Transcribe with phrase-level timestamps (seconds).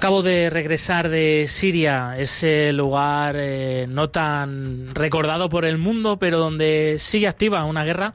[0.00, 6.38] Acabo de regresar de Siria, ese lugar eh, no tan recordado por el mundo, pero
[6.38, 8.14] donde sigue activa una guerra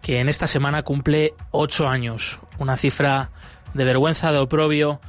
[0.00, 2.38] que en esta semana cumple ocho años.
[2.58, 3.28] Una cifra
[3.74, 5.02] de vergüenza, de oprobio,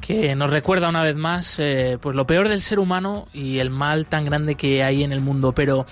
[0.00, 3.68] que nos recuerda una vez más eh, pues lo peor del ser humano y el
[3.68, 5.52] mal tan grande que hay en el mundo.
[5.52, 5.84] Pero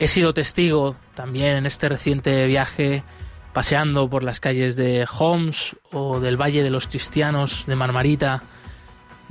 [0.00, 3.04] he sido testigo también en este reciente viaje
[3.52, 8.42] paseando por las calles de Homs o del Valle de los Cristianos de Marmarita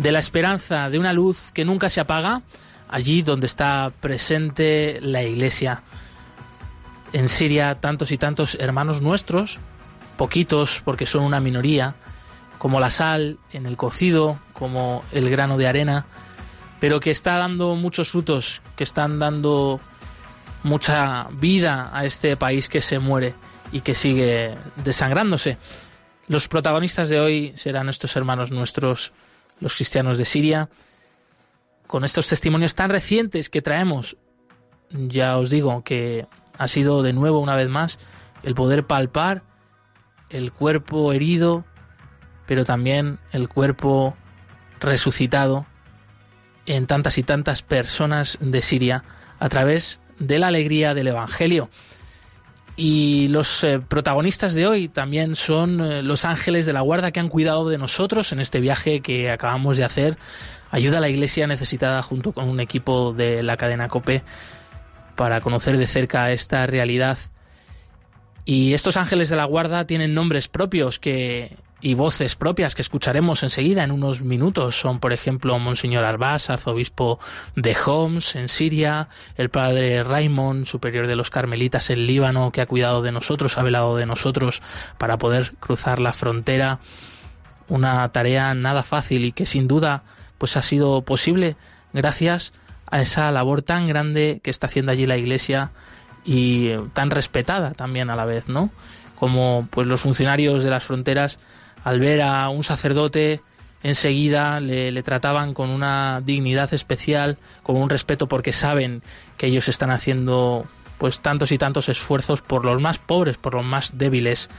[0.01, 2.41] de la esperanza de una luz que nunca se apaga,
[2.89, 5.83] allí donde está presente la Iglesia.
[7.13, 9.59] En Siria tantos y tantos hermanos nuestros,
[10.17, 11.93] poquitos porque son una minoría,
[12.57, 16.07] como la sal en el cocido, como el grano de arena,
[16.79, 19.79] pero que está dando muchos frutos, que están dando
[20.63, 23.35] mucha vida a este país que se muere
[23.71, 25.59] y que sigue desangrándose.
[26.27, 29.11] Los protagonistas de hoy serán estos hermanos nuestros
[29.61, 30.69] los cristianos de Siria,
[31.87, 34.17] con estos testimonios tan recientes que traemos,
[34.89, 37.99] ya os digo que ha sido de nuevo una vez más
[38.43, 39.43] el poder palpar
[40.29, 41.65] el cuerpo herido,
[42.45, 44.15] pero también el cuerpo
[44.79, 45.65] resucitado
[46.65, 49.03] en tantas y tantas personas de Siria
[49.39, 51.69] a través de la alegría del Evangelio.
[52.75, 57.19] Y los eh, protagonistas de hoy también son eh, los ángeles de la guarda que
[57.19, 60.17] han cuidado de nosotros en este viaje que acabamos de hacer.
[60.71, 64.23] Ayuda a la iglesia necesitada junto con un equipo de la cadena Cope
[65.15, 67.17] para conocer de cerca esta realidad.
[68.45, 73.41] Y estos ángeles de la guarda tienen nombres propios que y voces propias que escucharemos
[73.41, 77.19] enseguida en unos minutos son, por ejemplo, Monseñor Arbás, arzobispo
[77.55, 82.67] de Homs en Siria, el padre Raymond, superior de los Carmelitas en Líbano, que ha
[82.67, 84.61] cuidado de nosotros, ha velado de nosotros
[84.99, 86.79] para poder cruzar la frontera.
[87.67, 90.03] Una tarea nada fácil y que sin duda
[90.37, 91.55] pues ha sido posible
[91.93, 92.53] gracias
[92.85, 95.71] a esa labor tan grande que está haciendo allí la Iglesia
[96.25, 98.69] y tan respetada también a la vez, ¿no?
[99.15, 101.39] Como pues los funcionarios de las fronteras
[101.83, 103.41] al ver a un sacerdote
[103.83, 109.01] enseguida le, trataban con una dignidad especial, con un respeto porque saben
[109.37, 110.65] que ellos están haciendo
[110.97, 114.49] pues tantos y tantos esfuerzos por los más pobres, por los más débiles.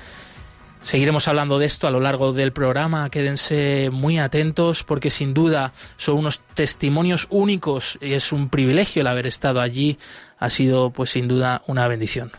[0.80, 5.72] Seguiremos hablando de esto a lo largo del programa, quédense muy atentos porque sin duda
[5.96, 9.98] son unos testimonios únicos y es un privilegio el haber estado allí,
[10.40, 12.32] ha sido pues sin duda una bendición.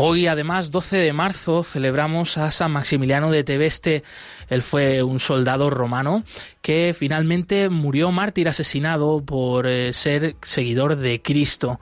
[0.00, 4.04] Hoy, además, 12 de marzo, celebramos a San Maximiliano de Tebeste.
[4.48, 6.22] Él fue un soldado romano
[6.62, 11.80] que finalmente murió mártir asesinado por eh, ser seguidor de Cristo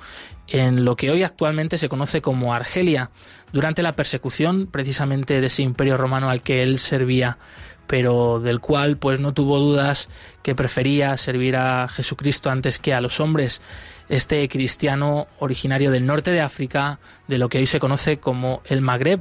[0.49, 3.11] en lo que hoy actualmente se conoce como Argelia,
[3.53, 7.37] durante la persecución precisamente de ese imperio romano al que él servía
[7.87, 10.09] pero del cual pues no tuvo dudas
[10.43, 13.61] que prefería servir a Jesucristo antes que a los hombres.
[14.09, 18.81] Este cristiano originario del norte de África, de lo que hoy se conoce como el
[18.81, 19.21] Magreb,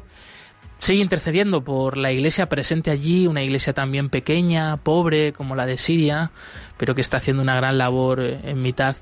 [0.79, 5.77] sigue intercediendo por la iglesia presente allí, una iglesia también pequeña, pobre, como la de
[5.77, 6.31] Siria,
[6.77, 8.95] pero que está haciendo una gran labor eh, en mitad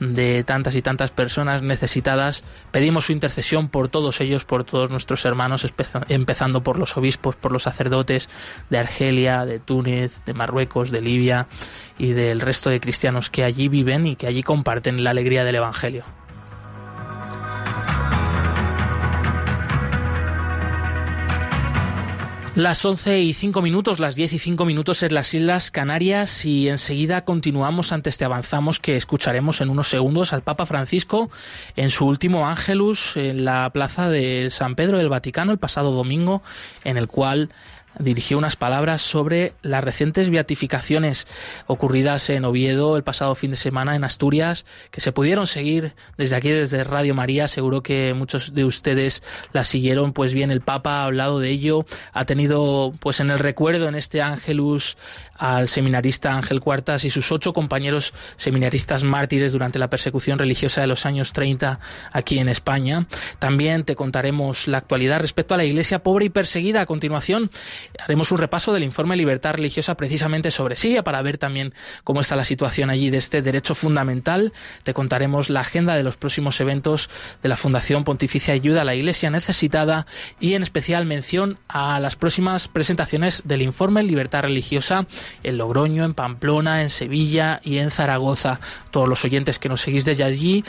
[0.00, 2.44] de tantas y tantas personas necesitadas.
[2.70, 5.66] Pedimos su intercesión por todos ellos, por todos nuestros hermanos,
[6.08, 8.28] empezando por los obispos, por los sacerdotes
[8.70, 11.46] de Argelia, de Túnez, de Marruecos, de Libia
[11.98, 15.56] y del resto de cristianos que allí viven y que allí comparten la alegría del
[15.56, 16.17] Evangelio.
[22.58, 26.68] Las 11 y 5 minutos, las 10 y 5 minutos en las Islas Canarias y
[26.68, 31.30] enseguida continuamos antes de avanzamos que escucharemos en unos segundos al Papa Francisco
[31.76, 36.42] en su último Ángelus en la plaza de San Pedro del Vaticano el pasado domingo
[36.82, 37.50] en el cual
[37.98, 41.26] dirigió unas palabras sobre las recientes beatificaciones
[41.66, 46.36] ocurridas en Oviedo el pasado fin de semana en Asturias, que se pudieron seguir desde
[46.36, 47.48] aquí, desde Radio María.
[47.48, 49.22] Seguro que muchos de ustedes
[49.52, 50.12] las siguieron.
[50.12, 53.94] Pues bien, el Papa ha hablado de ello, ha tenido pues en el recuerdo en
[53.94, 54.96] este Ángelus
[55.38, 60.86] al seminarista Ángel Cuartas y sus ocho compañeros seminaristas mártires durante la persecución religiosa de
[60.86, 61.80] los años 30
[62.12, 63.06] aquí en España.
[63.38, 67.50] También te contaremos la actualidad respecto a la iglesia pobre y perseguida a continuación
[67.98, 71.74] haremos un repaso del informe Libertad Religiosa precisamente sobre Siria para ver también
[72.04, 74.52] cómo está la situación allí de este derecho fundamental.
[74.82, 77.10] Te contaremos la agenda de los próximos eventos
[77.42, 80.06] de la Fundación Pontificia Ayuda a la Iglesia Necesitada
[80.40, 85.06] y en especial mención a las próximas presentaciones del informe Libertad Religiosa
[85.42, 88.60] en Logroño, en Pamplona, en Sevilla y en Zaragoza.
[88.90, 90.64] Todos los oyentes que nos seguís desde allí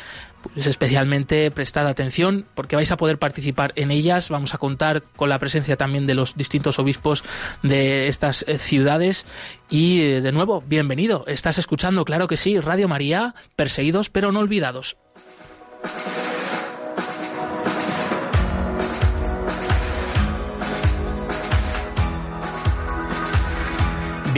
[0.53, 4.29] pues especialmente prestad atención porque vais a poder participar en ellas.
[4.29, 7.23] Vamos a contar con la presencia también de los distintos obispos
[7.63, 9.25] de estas eh, ciudades.
[9.69, 11.25] Y eh, de nuevo, bienvenido.
[11.27, 14.97] Estás escuchando, claro que sí, Radio María, perseguidos pero no olvidados.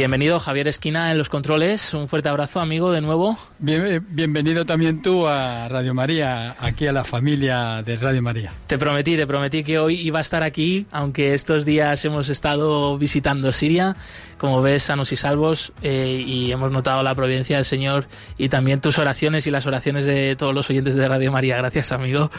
[0.01, 1.93] Bienvenido Javier Esquina en los controles.
[1.93, 3.37] Un fuerte abrazo, amigo, de nuevo.
[3.67, 8.51] Eh, bienvenido también tú a Radio María, aquí a la familia de Radio María.
[8.65, 12.97] Te prometí, te prometí que hoy iba a estar aquí, aunque estos días hemos estado
[12.97, 13.95] visitando Siria
[14.41, 18.07] como ves, sanos y salvos, eh, y hemos notado la providencia del Señor
[18.39, 21.57] y también tus oraciones y las oraciones de todos los oyentes de Radio María.
[21.57, 22.31] Gracias, amigo.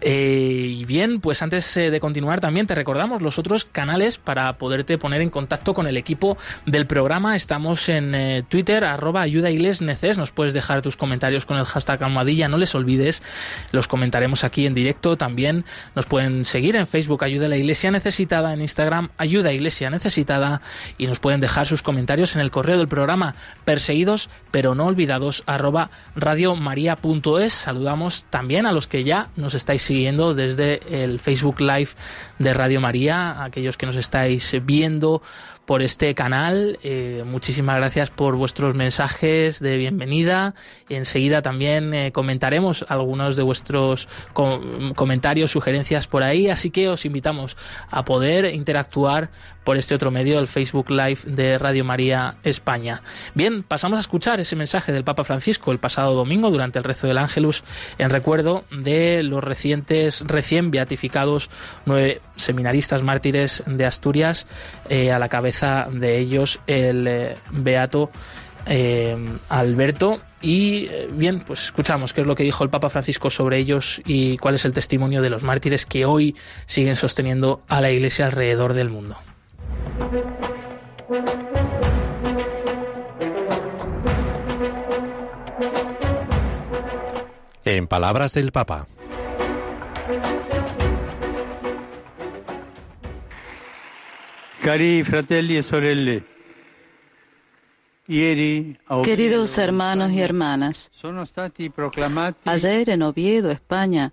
[0.00, 4.56] Eh, y bien, pues antes eh, de continuar, también te recordamos los otros canales para
[4.56, 7.36] poderte poner en contacto con el equipo del programa.
[7.36, 10.16] Estamos en Twitter, arroba ayuda neces.
[10.16, 13.22] Nos puedes dejar tus comentarios con el hashtag almohadilla, no les olvides.
[13.72, 15.66] Los comentaremos aquí en directo también.
[15.94, 20.62] Nos pueden seguir en Facebook, Ayuda a la Iglesia Necesitada, en Instagram, Ayuda Iglesia Necesitada,
[20.96, 23.34] y nos pueden dejar sus comentarios en el correo del programa
[23.66, 27.52] perseguidos pero no olvidados arroba radiomaria.es.
[27.52, 31.90] Saludamos también a los que ya nos estáis siguiendo desde el Facebook Live
[32.38, 35.20] de Radio María, aquellos que nos estáis viendo
[35.64, 36.78] por este canal.
[36.82, 40.54] Eh, muchísimas gracias por vuestros mensajes de bienvenida.
[40.88, 47.56] Enseguida también eh, comentaremos algunos de vuestros comentarios, sugerencias por ahí, así que os invitamos
[47.90, 49.30] a poder interactuar
[49.64, 53.02] por este otro medio, el Facebook Live de Radio María España.
[53.34, 57.06] Bien, pasamos a escuchar ese mensaje del Papa Francisco el pasado domingo durante el rezo
[57.06, 57.62] del Ángelus
[57.98, 61.48] en recuerdo de los recientes, recién beatificados
[61.86, 64.46] nueve seminaristas mártires de Asturias
[64.88, 68.10] eh, a la cabeza de ellos el eh, beato
[68.66, 69.16] eh,
[69.48, 70.20] Alberto.
[70.40, 74.00] Y eh, bien, pues escuchamos qué es lo que dijo el Papa Francisco sobre ellos
[74.04, 76.34] y cuál es el testimonio de los mártires que hoy
[76.66, 79.16] siguen sosteniendo a la Iglesia alrededor del mundo.
[87.64, 88.86] En palabras del Papa.
[98.08, 100.90] E Queridos hermanos y hermanas,
[102.44, 104.12] ayer en Oviedo, España,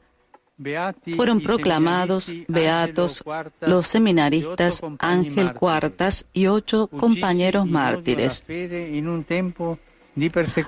[1.16, 3.24] fueron proclamados beatos
[3.62, 8.44] los seminaristas Ángel Cuartas y ocho compañeros mártires,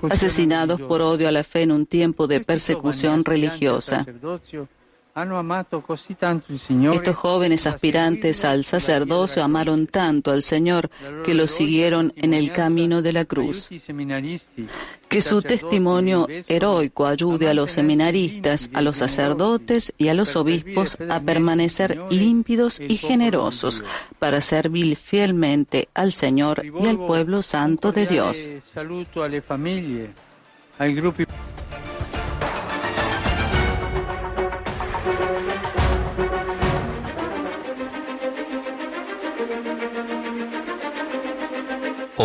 [0.10, 4.06] asesinados por odio a la fe en un tiempo de persecución religiosa.
[6.94, 10.90] Estos jóvenes aspirantes al sacerdocio amaron tanto al Señor
[11.26, 13.70] que lo siguieron en el camino de la cruz.
[15.10, 20.98] Que su testimonio heroico ayude a los seminaristas, a los sacerdotes y a los obispos
[21.10, 23.84] a permanecer límpidos y generosos
[24.18, 28.48] para servir fielmente al Señor y al pueblo santo de Dios.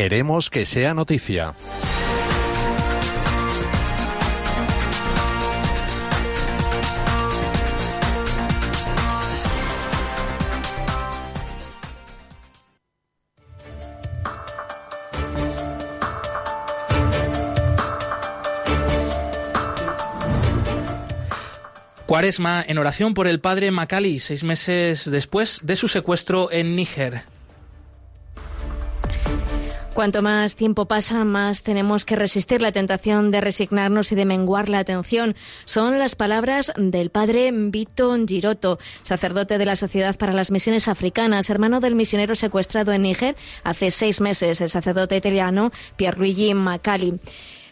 [0.00, 1.56] Queremos que sea noticia.
[22.06, 27.24] Cuaresma en oración por el padre Macali, seis meses después de su secuestro en Níger.
[29.98, 34.68] Cuanto más tiempo pasa, más tenemos que resistir la tentación de resignarnos y de menguar
[34.68, 35.34] la atención.
[35.64, 41.50] Son las palabras del padre Vito Giroto, sacerdote de la Sociedad para las Misiones Africanas,
[41.50, 47.18] hermano del misionero secuestrado en Níger hace seis meses, el sacerdote italiano Pierluigi Macali.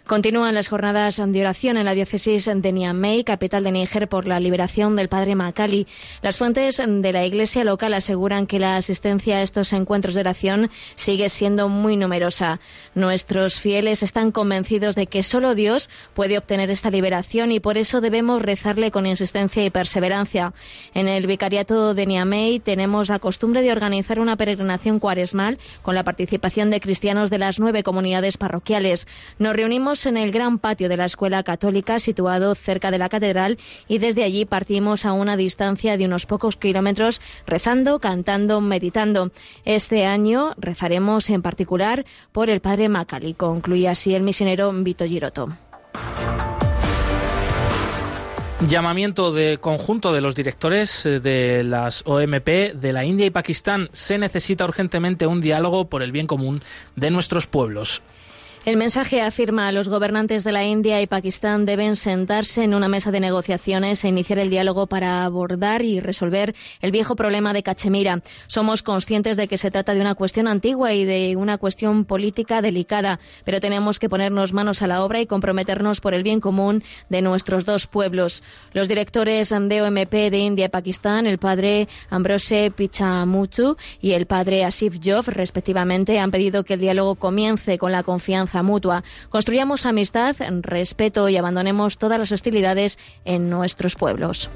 [0.06, 4.38] Continúan las jornadas de oración en la diócesis de Niamey, capital de Níger, por la
[4.38, 5.88] liberación del padre Macali.
[6.22, 10.70] Las fuentes de la iglesia local aseguran que la asistencia a estos encuentros de oración
[10.94, 12.60] sigue siendo muy numerosa.
[12.94, 18.00] Nuestros fieles están convencidos de que solo Dios puede obtener esta liberación y por eso
[18.00, 20.54] debemos rezarle con insistencia y perseverancia.
[20.94, 26.04] En el vicariato de Niamey tenemos la costumbre de organizar una peregrinación cuaresmal con la
[26.04, 29.08] participación de cristianos de las nueve comunidades parroquiales.
[29.40, 33.56] Nos reunimos en el gran patio de la escuela católica situado cerca de la catedral
[33.88, 39.30] y desde allí partimos a una distancia de unos pocos kilómetros rezando, cantando, meditando.
[39.64, 45.48] Este año rezaremos en particular por el padre Macali, concluye así el misionero Vito Giroto.
[48.60, 53.90] Llamamiento de conjunto de los directores eh, de las OMP de la India y Pakistán.
[53.92, 56.62] Se necesita urgentemente un diálogo por el bien común
[56.96, 58.02] de nuestros pueblos.
[58.66, 62.88] El mensaje afirma a los gobernantes de la India y Pakistán deben sentarse en una
[62.88, 67.62] mesa de negociaciones e iniciar el diálogo para abordar y resolver el viejo problema de
[67.62, 68.22] Cachemira.
[68.48, 72.60] Somos conscientes de que se trata de una cuestión antigua y de una cuestión política
[72.60, 76.82] delicada, pero tenemos que ponernos manos a la obra y comprometernos por el bien común
[77.08, 78.42] de nuestros dos pueblos.
[78.72, 84.64] Los directores de OMP de India y Pakistán, el padre Ambrose Pichamuchu y el padre
[84.64, 89.04] Asif Joff, respectivamente, han pedido que el diálogo comience con la confianza mutua.
[89.28, 94.50] Construyamos amistad, respeto y abandonemos todas las hostilidades en nuestros pueblos.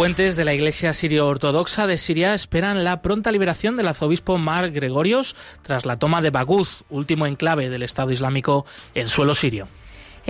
[0.00, 5.36] Fuentes de la Iglesia sirio-ortodoxa de Siria esperan la pronta liberación del arzobispo Mar Gregorios
[5.60, 9.68] tras la toma de Baguz, último enclave del Estado Islámico en suelo sirio.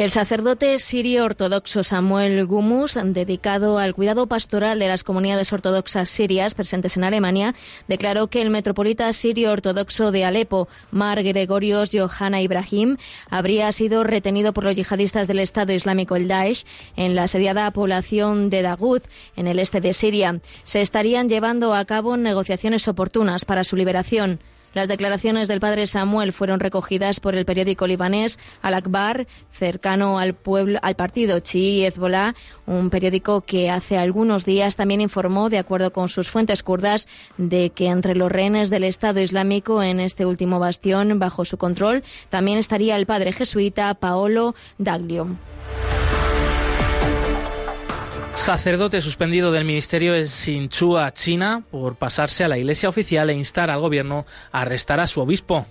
[0.01, 6.55] El sacerdote sirio ortodoxo Samuel Gumus, dedicado al cuidado pastoral de las comunidades ortodoxas sirias
[6.55, 7.55] presentes en Alemania,
[7.87, 12.97] declaró que el metropolita sirio ortodoxo de Alepo, Mar Gregorios Johanna Ibrahim,
[13.29, 16.65] habría sido retenido por los yihadistas del Estado Islámico, el Daesh,
[16.97, 19.03] en la asediada población de Dagud,
[19.37, 20.41] en el este de Siria.
[20.65, 24.41] Se estarían llevando a cabo negociaciones oportunas para su liberación.
[24.73, 30.35] Las declaraciones del padre Samuel fueron recogidas por el periódico libanés Al Akbar, cercano al
[30.35, 32.35] pueblo, al partido chií Hezbollah,
[32.67, 37.71] un periódico que hace algunos días también informó, de acuerdo con sus fuentes kurdas, de
[37.71, 42.59] que entre los rehenes del Estado Islámico en este último bastión bajo su control también
[42.59, 45.37] estaría el padre jesuita Paolo Daglio.
[48.41, 53.69] Sacerdote suspendido del ministerio en Sinchua, China, por pasarse a la iglesia oficial e instar
[53.69, 55.67] al gobierno a arrestar a su obispo.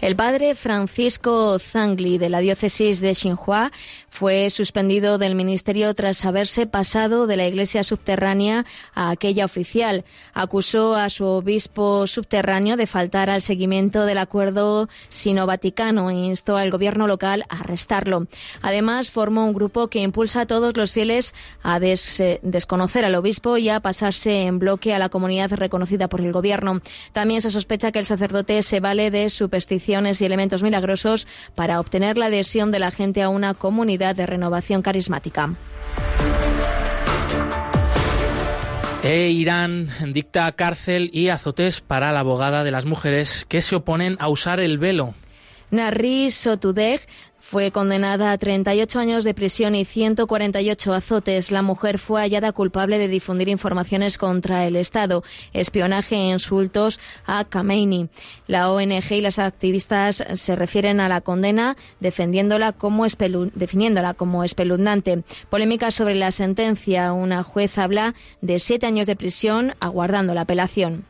[0.00, 3.70] El padre Francisco Zangli de la diócesis de Xinhua
[4.08, 8.64] fue suspendido del ministerio tras haberse pasado de la iglesia subterránea
[8.94, 10.06] a aquella oficial.
[10.32, 16.70] Acusó a su obispo subterráneo de faltar al seguimiento del acuerdo sino-vaticano e instó al
[16.70, 18.26] gobierno local a arrestarlo.
[18.62, 23.68] Además, formó un grupo que impulsa a todos los fieles a desconocer al obispo y
[23.68, 26.80] a pasarse en bloque a la comunidad reconocida por el gobierno.
[27.12, 32.16] También se sospecha que el sacerdote se vale de superstición y elementos milagrosos para obtener
[32.16, 35.56] la adhesión de la gente a una comunidad de renovación carismática.
[39.02, 44.16] E Irán dicta cárcel y azotes para la abogada de las mujeres que se oponen
[44.20, 45.14] a usar el velo.
[45.70, 47.00] Narri Sotudeh
[47.50, 51.50] fue condenada a 38 años de prisión y 148 azotes.
[51.50, 57.44] La mujer fue hallada culpable de difundir informaciones contra el Estado, espionaje e insultos a
[57.44, 58.08] Khamenei.
[58.46, 65.24] La ONG y las activistas se refieren a la condena defendiéndola como definiéndola como espeluznante.
[65.48, 67.12] Polémica sobre la sentencia.
[67.12, 71.04] Una juez habla de siete años de prisión aguardando la apelación.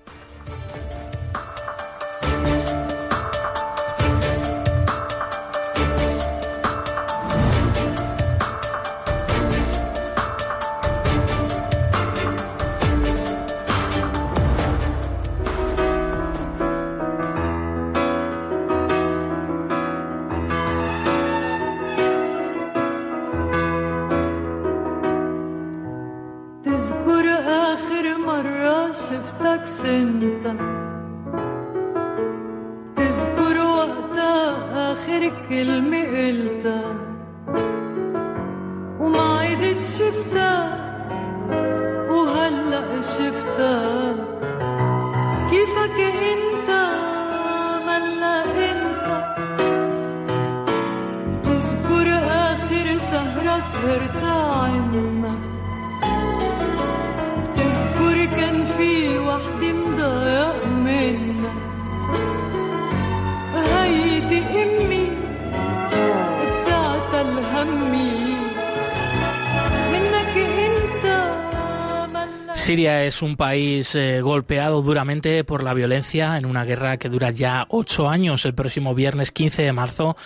[73.22, 78.08] un país eh, golpeado duramente por la violencia en una guerra que dura ya ocho
[78.08, 78.44] años.
[78.44, 80.16] El próximo viernes 15 de marzo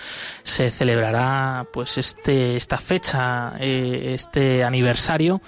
[0.42, 5.40] se celebrará pues este esta fecha, eh, este aniversario,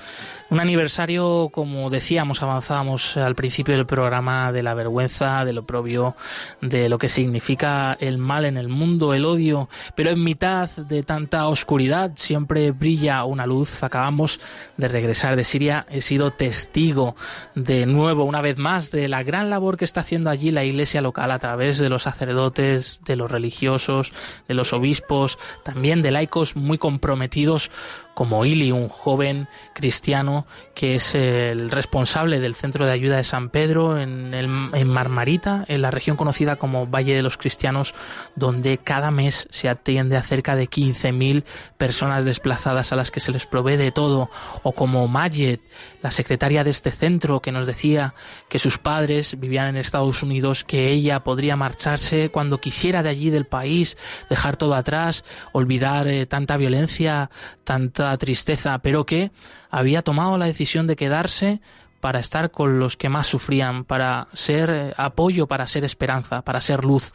[0.50, 6.16] un aniversario como decíamos avanzábamos al principio del programa de la vergüenza, del oprobio,
[6.60, 11.02] de lo que significa el mal en el mundo, el odio, pero en mitad de
[11.02, 13.82] tanta oscuridad siempre brilla una luz.
[13.82, 14.40] Acabamos
[14.76, 17.16] de regresar de Siria, he sido testigo
[17.54, 21.00] de nuevo, una vez más, de la gran labor que está haciendo allí la iglesia
[21.00, 24.12] local a través de los sacerdotes, de los religiosos,
[24.48, 27.70] de los obispos, también de laicos muy comprometidos
[28.16, 33.50] como Ili, un joven cristiano que es el responsable del centro de ayuda de San
[33.50, 37.94] Pedro en, el, en Marmarita, en la región conocida como Valle de los Cristianos,
[38.34, 41.44] donde cada mes se atiende a cerca de 15.000
[41.76, 44.30] personas desplazadas a las que se les provee de todo,
[44.62, 45.60] o como Majet,
[46.00, 48.14] la secretaria de este centro, que nos decía
[48.48, 53.28] que sus padres vivían en Estados Unidos, que ella podría marcharse cuando quisiera de allí
[53.28, 53.98] del país,
[54.30, 57.28] dejar todo atrás, olvidar eh, tanta violencia,
[57.62, 59.30] tanta tristeza, pero que
[59.70, 61.60] había tomado la decisión de quedarse
[62.00, 66.60] para estar con los que más sufrían, para ser eh, apoyo, para ser esperanza, para
[66.60, 67.12] ser luz.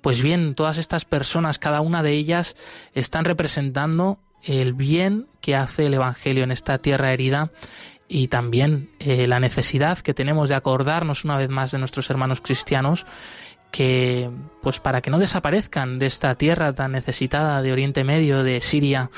[0.00, 2.56] Pues bien, todas estas personas, cada una de ellas,
[2.94, 7.50] están representando el bien que hace el Evangelio en esta tierra herida
[8.08, 12.40] y también eh, la necesidad que tenemos de acordarnos una vez más de nuestros hermanos
[12.40, 13.06] cristianos
[13.70, 14.30] que
[14.64, 19.10] pues para que no desaparezcan de esta tierra tan necesitada de Oriente Medio, de Siria.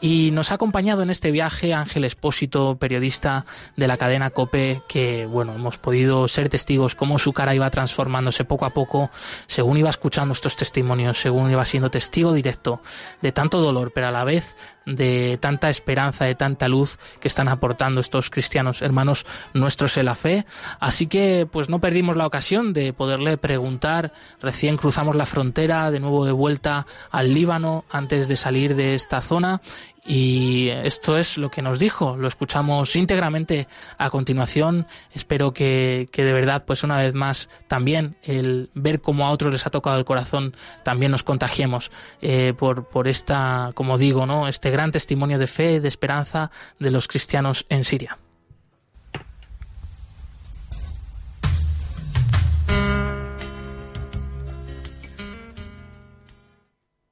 [0.00, 3.44] Y nos ha acompañado en este viaje Ángel Espósito, periodista
[3.76, 8.44] de la cadena Cope, que bueno, hemos podido ser testigos cómo su cara iba transformándose
[8.44, 9.10] poco a poco
[9.46, 12.80] según iba escuchando estos testimonios, según iba siendo testigo directo
[13.20, 14.56] de tanto dolor, pero a la vez
[14.86, 20.14] de tanta esperanza, de tanta luz que están aportando estos cristianos hermanos nuestros en la
[20.14, 20.46] fe.
[20.80, 25.98] Así que pues no perdimos la ocasión de poderle preguntar, recién cruzamos la frontera de
[25.98, 29.60] nuevo de vuelta al Líbano antes de salir de esta zona
[30.06, 32.16] y esto es lo que nos dijo.
[32.16, 33.66] Lo escuchamos íntegramente
[33.98, 34.86] a continuación.
[35.12, 39.50] Espero que, que, de verdad, pues una vez más, también el ver cómo a otros
[39.50, 41.90] les ha tocado el corazón, también nos contagiemos
[42.22, 44.46] eh, por, por esta, como digo, ¿no?
[44.46, 48.18] Este gran testimonio de fe, de esperanza de los cristianos en Siria.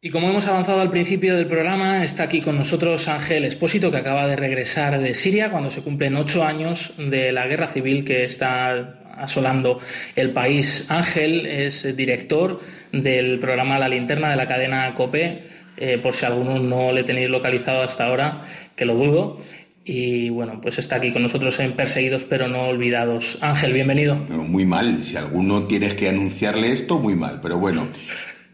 [0.05, 3.97] Y como hemos avanzado al principio del programa, está aquí con nosotros Ángel Espósito, que
[3.97, 8.27] acaba de regresar de Siria cuando se cumplen ocho años de la guerra civil que
[8.27, 9.81] está asolando
[10.15, 10.85] el país.
[10.91, 12.61] Ángel es director
[12.93, 15.45] del programa La Linterna de la cadena COPE,
[15.79, 18.43] eh, por si alguno no le tenéis localizado hasta ahora,
[18.77, 19.39] que lo dudo.
[19.87, 23.39] Y bueno, pues está aquí con nosotros en Perseguidos pero no olvidados.
[23.41, 24.17] Ángel, bienvenido.
[24.17, 27.89] Muy mal, si alguno tienes que anunciarle esto, muy mal, pero bueno.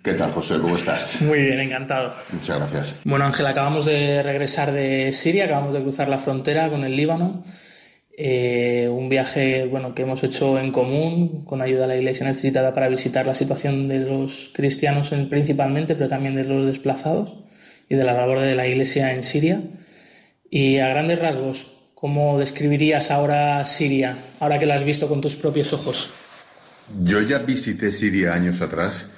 [0.03, 0.59] ¿Qué tal, José?
[0.61, 1.21] ¿Cómo estás?
[1.21, 2.15] Muy bien, encantado.
[2.33, 3.01] Muchas gracias.
[3.05, 7.45] Bueno, Ángel, acabamos de regresar de Siria, acabamos de cruzar la frontera con el Líbano.
[8.17, 12.73] Eh, un viaje bueno, que hemos hecho en común con ayuda a la Iglesia necesitada
[12.73, 17.37] para visitar la situación de los cristianos en, principalmente, pero también de los desplazados
[17.89, 19.63] y de la labor de la Iglesia en Siria.
[20.49, 25.37] Y a grandes rasgos, ¿cómo describirías ahora Siria, ahora que la has visto con tus
[25.37, 26.09] propios ojos?
[27.05, 29.11] Yo ya visité Siria años atrás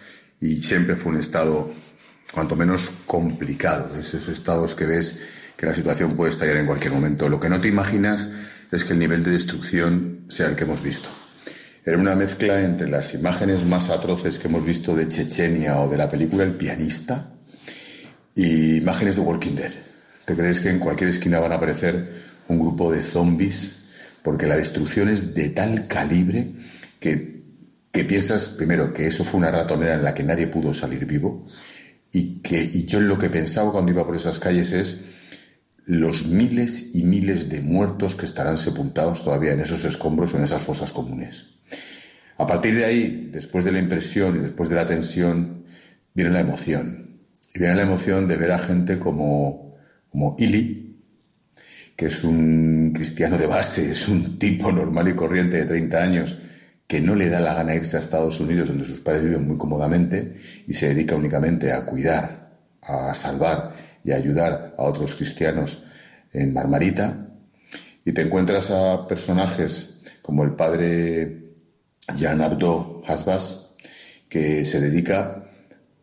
[0.43, 1.73] y siempre fue un estado
[2.33, 5.17] cuanto menos complicado, esos estados que ves
[5.57, 7.29] que la situación puede estallar en cualquier momento.
[7.29, 8.29] Lo que no te imaginas
[8.73, 11.09] es que el nivel de destrucción sea el que hemos visto.
[11.85, 15.97] Era una mezcla entre las imágenes más atroces que hemos visto de Chechenia o de
[15.97, 17.35] la película El pianista
[18.35, 19.73] y imágenes de Walking Dead.
[20.25, 23.75] ¿Te crees que en cualquier esquina van a aparecer un grupo de zombies?
[24.25, 26.51] Porque la destrucción es de tal calibre
[26.99, 27.42] que
[27.93, 31.45] que piensas, primero, que eso fue una ratonera en la que nadie pudo salir vivo,
[32.11, 35.01] y que y yo lo que pensaba cuando iba por esas calles es,
[35.85, 40.45] los miles y miles de muertos que estarán sepultados todavía en esos escombros o en
[40.45, 41.47] esas fosas comunes.
[42.39, 45.65] A partir de ahí, después de la impresión y después de la tensión,
[46.15, 47.21] viene la emoción.
[47.55, 49.77] Y viene la emoción de ver a gente como,
[50.11, 50.97] como Ili,
[51.97, 56.39] que es un cristiano de base, es un tipo normal y corriente de 30 años,
[56.93, 59.57] que no le da la gana irse a Estados Unidos, donde sus padres viven muy
[59.57, 60.37] cómodamente,
[60.69, 62.51] y se dedica únicamente a cuidar,
[62.83, 63.73] a salvar
[64.05, 65.85] y a ayudar a otros cristianos
[66.35, 67.29] en Marmarita.
[68.05, 71.55] Y te encuentras a personajes como el padre
[72.15, 73.73] Jan Abdo Hasbas,
[74.29, 75.47] que se dedica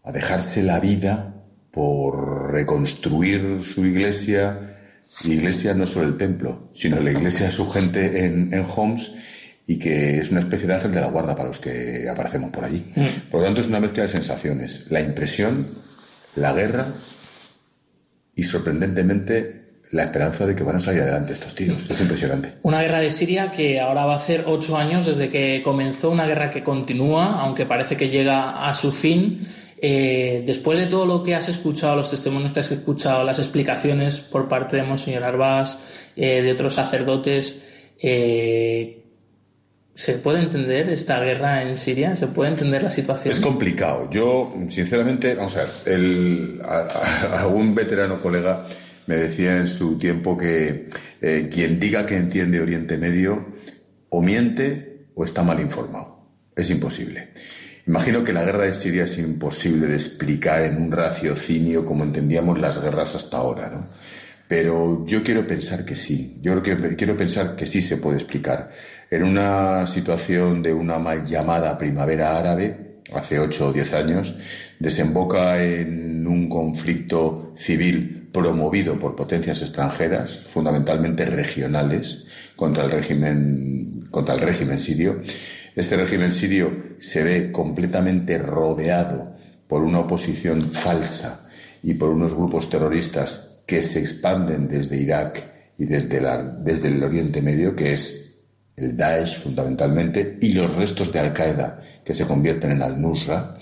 [0.03, 1.35] a dejarse la vida
[1.69, 4.75] por reconstruir su iglesia,
[5.23, 9.13] iglesia no solo el templo, sino la iglesia de su gente en, en Homs
[9.69, 12.65] y que es una especie de ángel de la guarda para los que aparecemos por
[12.65, 12.83] allí.
[12.95, 13.29] Mm.
[13.29, 14.87] Por lo tanto, es una mezcla de sensaciones.
[14.89, 15.67] La impresión,
[16.35, 16.87] la guerra
[18.33, 21.87] y, sorprendentemente, la esperanza de que van a salir adelante estos tíos.
[21.87, 22.55] Es impresionante.
[22.63, 26.25] Una guerra de Siria que ahora va a hacer ocho años desde que comenzó, una
[26.25, 29.39] guerra que continúa, aunque parece que llega a su fin.
[29.79, 34.19] Eh, después de todo lo que has escuchado, los testimonios que has escuchado, las explicaciones
[34.19, 37.55] por parte de Monseñor Arbás, eh, de otros sacerdotes,
[38.01, 38.99] eh,
[39.99, 42.15] ¿se puede entender esta guerra en Siria?
[42.15, 43.33] ¿Se puede entender la situación?
[43.33, 44.09] Es complicado.
[44.09, 46.87] Yo, sinceramente, vamos a ver, el, a-
[47.41, 47.41] a-
[47.75, 48.65] veterano colega
[49.07, 50.89] me decía en su tiempo que
[51.21, 53.45] eh, quien diga que entiende Oriente Medio
[54.07, 56.29] o miente o está mal informado.
[56.55, 57.33] Es imposible.
[57.85, 62.57] Imagino que la guerra de Siria es imposible de explicar en un raciocinio como entendíamos
[62.59, 63.85] las guerras hasta ahora, ¿no?
[64.49, 66.39] Pero yo quiero pensar que sí.
[66.41, 68.71] Yo creo que quiero pensar que sí se puede explicar.
[69.11, 74.35] En una situación de una mal llamada primavera árabe, hace 8 o 10 años,
[74.79, 84.33] desemboca en un conflicto civil promovido por potencias extranjeras, fundamentalmente regionales, contra el régimen, contra
[84.33, 85.21] el régimen sirio.
[85.75, 89.35] Este régimen sirio se ve completamente rodeado
[89.67, 91.47] por una oposición falsa
[91.83, 95.43] y por unos grupos terroristas que se expanden desde Irak
[95.77, 98.37] y desde, el Oriente Medio, que es
[98.75, 103.59] el Daesh fundamentalmente, y los restos de Al-Qaeda que se convierten en Al-Nusra.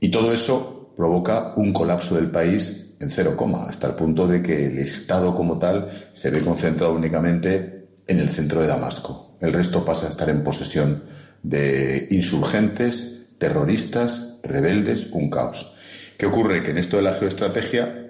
[0.00, 4.40] Y todo eso provoca un colapso del país en cero coma, hasta el punto de
[4.40, 9.36] que el Estado como tal se ve concentrado únicamente en el centro de Damasco.
[9.42, 11.02] El resto pasa a estar en posesión
[11.42, 15.74] de insurgentes, terroristas, rebeldes, un caos.
[16.16, 16.62] ¿Qué ocurre?
[16.62, 18.05] Que en esto de la geoestrategia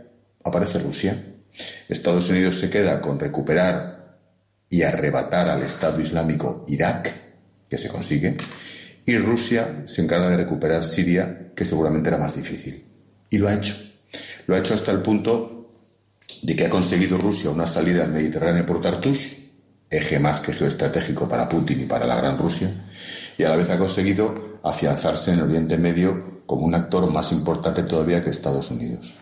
[0.46, 1.16] aparece Rusia.
[1.88, 4.18] Estados Unidos se queda con recuperar
[4.68, 7.12] y arrebatar al Estado Islámico Irak,
[7.68, 8.36] que se consigue,
[9.04, 12.84] y Rusia se encarga de recuperar Siria, que seguramente era más difícil.
[13.30, 13.76] Y lo ha hecho.
[14.46, 15.70] Lo ha hecho hasta el punto
[16.42, 19.36] de que ha conseguido Rusia una salida al Mediterráneo por Tartus,
[19.90, 22.70] eje más que geoestratégico para Putin y para la Gran Rusia,
[23.38, 27.82] y a la vez ha conseguido afianzarse en Oriente Medio como un actor más importante
[27.82, 29.14] todavía que Estados Unidos.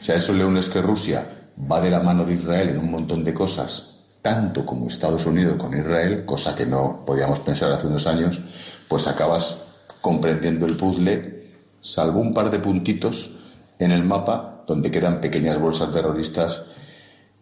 [0.00, 1.24] Si a eso le unes que Rusia
[1.70, 5.56] va de la mano de Israel en un montón de cosas, tanto como Estados Unidos
[5.56, 8.40] con Israel, cosa que no podíamos pensar hace unos años,
[8.88, 11.46] pues acabas comprendiendo el puzzle,
[11.80, 13.30] salvo un par de puntitos
[13.78, 16.62] en el mapa donde quedan pequeñas bolsas terroristas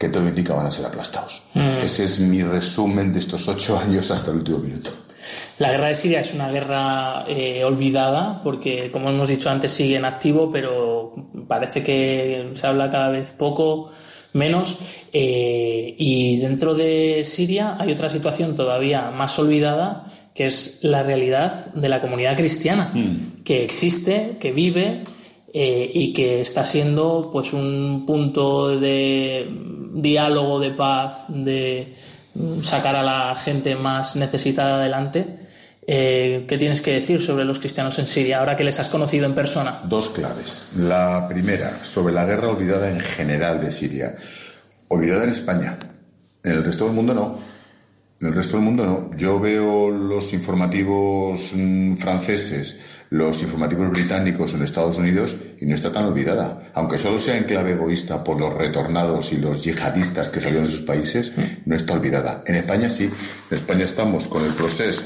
[0.00, 1.42] que todo indica van a ser aplastados.
[1.54, 4.90] Ese es mi resumen de estos ocho años hasta el último minuto.
[5.58, 9.96] La guerra de Siria es una guerra eh, olvidada porque, como hemos dicho antes, sigue
[9.96, 11.12] en activo, pero
[11.46, 13.90] parece que se habla cada vez poco,
[14.32, 14.78] menos.
[15.12, 21.74] Eh, y dentro de Siria hay otra situación todavía más olvidada, que es la realidad
[21.74, 22.90] de la comunidad cristiana,
[23.44, 25.04] que existe, que vive
[25.52, 29.48] eh, y que está siendo pues un punto de
[29.92, 31.94] diálogo, de paz, de
[32.62, 35.38] sacar a la gente más necesitada adelante.
[35.86, 39.26] Eh, ¿Qué tienes que decir sobre los cristianos en Siria ahora que les has conocido
[39.26, 39.80] en persona?
[39.84, 40.68] Dos claves.
[40.76, 44.16] La primera, sobre la guerra olvidada en general de Siria.
[44.88, 45.78] Olvidada en España.
[46.44, 47.38] En el resto del mundo no.
[48.20, 49.16] En el resto del mundo no.
[49.16, 52.78] Yo veo los informativos mm, franceses,
[53.10, 56.70] los informativos británicos en Estados Unidos y no está tan olvidada.
[56.74, 60.72] Aunque solo sea en clave egoísta por los retornados y los yihadistas que salieron de
[60.72, 61.34] sus países,
[61.66, 62.42] no está olvidada.
[62.46, 63.10] En España sí.
[63.50, 65.02] En España estamos con el proceso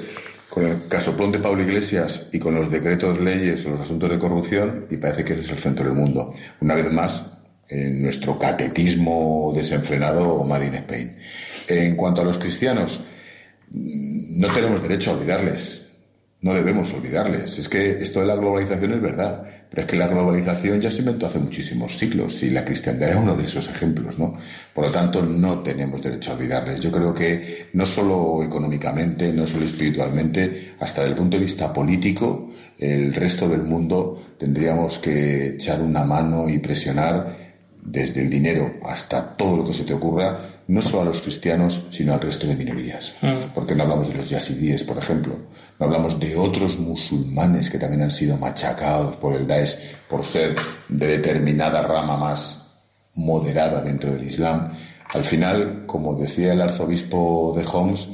[0.54, 4.20] con el casoplón de Pablo Iglesias y con los decretos, leyes o los asuntos de
[4.20, 6.32] corrupción y parece que ese es el centro del mundo.
[6.60, 7.38] Una vez más,
[7.68, 11.16] en nuestro catetismo desenfrenado Made in Spain.
[11.66, 13.00] En cuanto a los cristianos,
[13.72, 15.83] no tenemos derecho a olvidarles.
[16.44, 17.58] No debemos olvidarles.
[17.58, 19.46] Es que esto de la globalización es verdad.
[19.70, 23.18] Pero es que la globalización ya se inventó hace muchísimos siglos y la cristiandad era
[23.18, 24.36] uno de esos ejemplos, ¿no?
[24.74, 26.80] Por lo tanto, no tenemos derecho a olvidarles.
[26.80, 31.72] Yo creo que no solo económicamente, no solo espiritualmente, hasta desde el punto de vista
[31.72, 37.34] político, el resto del mundo tendríamos que echar una mano y presionar
[37.82, 41.86] desde el dinero hasta todo lo que se te ocurra, no solo a los cristianos,
[41.90, 43.14] sino al resto de minorías.
[43.20, 43.52] Mm.
[43.54, 45.36] Porque no hablamos de los yazidíes, por ejemplo,
[45.78, 49.76] no hablamos de otros musulmanes que también han sido machacados por el Daesh
[50.08, 50.56] por ser
[50.88, 52.82] de determinada rama más
[53.14, 54.72] moderada dentro del Islam.
[55.12, 58.08] Al final, como decía el arzobispo de Homs,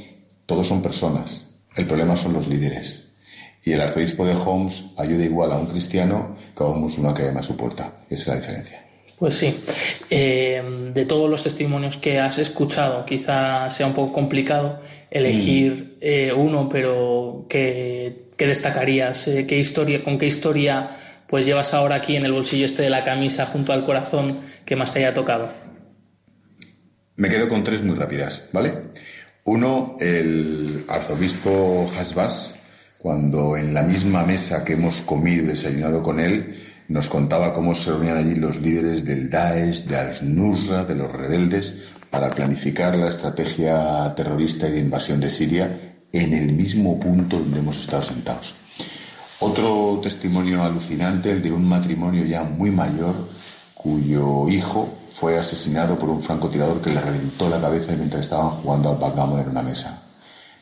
[0.45, 1.45] todos son personas.
[1.75, 3.11] El problema son los líderes.
[3.63, 7.23] Y el arzobispo de Homs ayuda igual a un cristiano que a un musulmán que
[7.23, 7.93] llama a su puerta.
[8.09, 8.90] Esa es la diferencia.
[9.21, 9.55] Pues sí.
[10.09, 14.79] Eh, de todos los testimonios que has escuchado, quizá sea un poco complicado
[15.11, 19.27] elegir eh, uno, pero ¿qué, qué destacarías?
[19.27, 20.89] Eh, ¿Qué historia, con qué historia
[21.27, 24.75] pues llevas ahora aquí en el bolsillo este de la camisa junto al corazón que
[24.75, 25.51] más te haya tocado?
[27.15, 28.73] Me quedo con tres muy rápidas, ¿vale?
[29.43, 32.55] Uno, el arzobispo Hasbas,
[32.97, 36.60] cuando en la misma mesa que hemos comido y desayunado con él,
[36.91, 41.73] nos contaba cómo se reunían allí los líderes del Daesh, de Al-Nusra, de los rebeldes,
[42.09, 45.79] para planificar la estrategia terrorista y de invasión de Siria
[46.11, 48.55] en el mismo punto donde hemos estado sentados.
[49.39, 53.15] Otro testimonio alucinante, el de un matrimonio ya muy mayor,
[53.73, 58.89] cuyo hijo fue asesinado por un francotirador que le reventó la cabeza mientras estaban jugando
[58.89, 60.01] al backgammon en una mesa.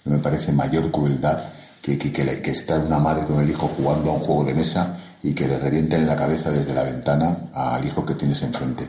[0.05, 1.39] Me parece mayor crueldad
[1.81, 4.97] que, que, que estar una madre con el hijo jugando a un juego de mesa
[5.23, 8.87] y que le revienten la cabeza desde la ventana al hijo que tienes enfrente.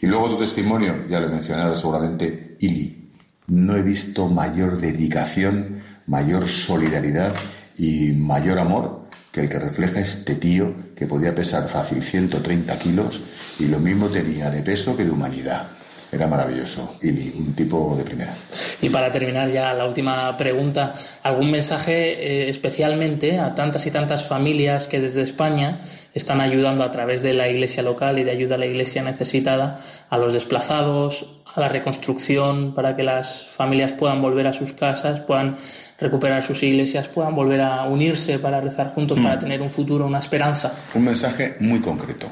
[0.00, 3.10] Y luego tu testimonio, ya lo he mencionado seguramente, Ili.
[3.46, 7.34] No he visto mayor dedicación, mayor solidaridad
[7.76, 13.22] y mayor amor que el que refleja este tío que podía pesar fácil 130 kilos
[13.58, 15.66] y lo mismo tenía de peso que de humanidad.
[16.12, 18.32] Era maravilloso, Ili, un tipo de primera.
[18.80, 24.24] Y para terminar ya la última pregunta, ¿algún mensaje eh, especialmente a tantas y tantas
[24.28, 25.80] familias que desde España
[26.14, 29.80] están ayudando a través de la iglesia local y de ayuda a la iglesia necesitada
[30.08, 35.20] a los desplazados, a la reconstrucción, para que las familias puedan volver a sus casas,
[35.20, 35.56] puedan
[35.98, 40.18] recuperar sus iglesias, puedan volver a unirse para rezar juntos, para tener un futuro, una
[40.18, 40.72] esperanza?
[40.94, 42.30] Un mensaje muy concreto,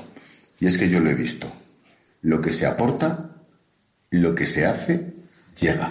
[0.61, 1.47] y es que yo lo he visto.
[2.23, 3.32] Lo que se aporta
[4.13, 5.15] lo que se hace
[5.59, 5.91] llega.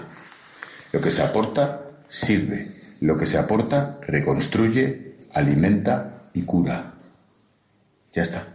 [0.93, 2.79] Lo que se aporta sirve.
[3.01, 6.93] Lo que se aporta reconstruye, alimenta y cura.
[8.13, 8.47] Ya está.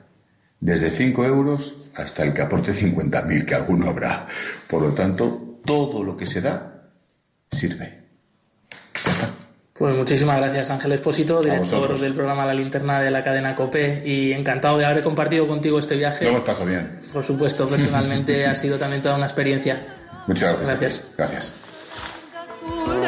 [0.61, 4.27] Desde 5 euros hasta el que aporte 50.000, que alguno habrá.
[4.69, 6.91] Por lo tanto, todo lo que se da
[7.51, 8.05] sirve.
[9.05, 9.46] Ya está.
[9.79, 14.33] Pues muchísimas gracias Ángel Espósito, director del programa La Linterna de la cadena COPE y
[14.33, 16.25] encantado de haber compartido contigo este viaje.
[16.25, 17.01] Lo hemos pasado bien.
[17.13, 19.87] Por supuesto, personalmente ha sido también toda una experiencia.
[20.27, 21.05] Muchas gracias.
[21.17, 21.53] Gracias.
[22.75, 23.06] Gracias.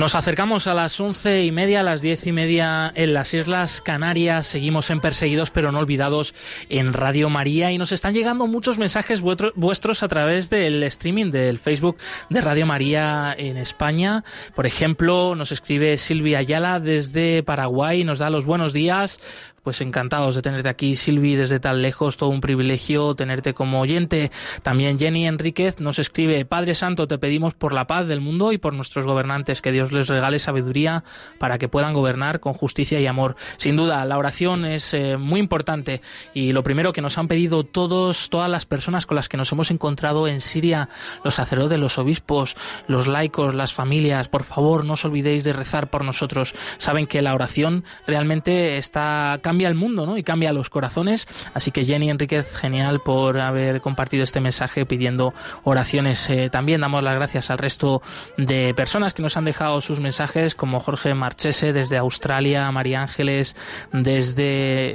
[0.00, 3.82] Nos acercamos a las once y media, a las diez y media en las Islas
[3.82, 4.46] Canarias.
[4.46, 6.32] Seguimos en Perseguidos pero no olvidados
[6.70, 11.30] en Radio María y nos están llegando muchos mensajes vuestro- vuestros a través del streaming
[11.30, 11.98] del Facebook
[12.30, 14.24] de Radio María en España.
[14.54, 19.20] Por ejemplo, nos escribe Silvia Ayala desde Paraguay, nos da los buenos días.
[19.62, 24.30] Pues encantados de tenerte aquí, Silvi, desde tan lejos, todo un privilegio tenerte como oyente.
[24.62, 28.58] También Jenny Enríquez nos escribe, Padre Santo, te pedimos por la paz del mundo y
[28.58, 31.04] por nuestros gobernantes, que Dios les regale sabiduría
[31.38, 33.36] para que puedan gobernar con justicia y amor.
[33.58, 36.00] Sin duda, la oración es eh, muy importante
[36.32, 39.52] y lo primero que nos han pedido todos, todas las personas con las que nos
[39.52, 40.88] hemos encontrado en Siria,
[41.22, 45.90] los sacerdotes, los obispos, los laicos, las familias, por favor, no os olvidéis de rezar
[45.90, 46.54] por nosotros.
[46.78, 50.16] Saben que la oración realmente está cambia el mundo ¿no?
[50.16, 51.26] y cambia los corazones.
[51.54, 55.34] Así que Jenny Enríquez, genial por haber compartido este mensaje pidiendo
[55.64, 56.30] oraciones.
[56.30, 58.00] Eh, también damos las gracias al resto
[58.38, 63.56] de personas que nos han dejado sus mensajes, como Jorge Marchese desde Australia, María Ángeles
[63.92, 64.44] desde,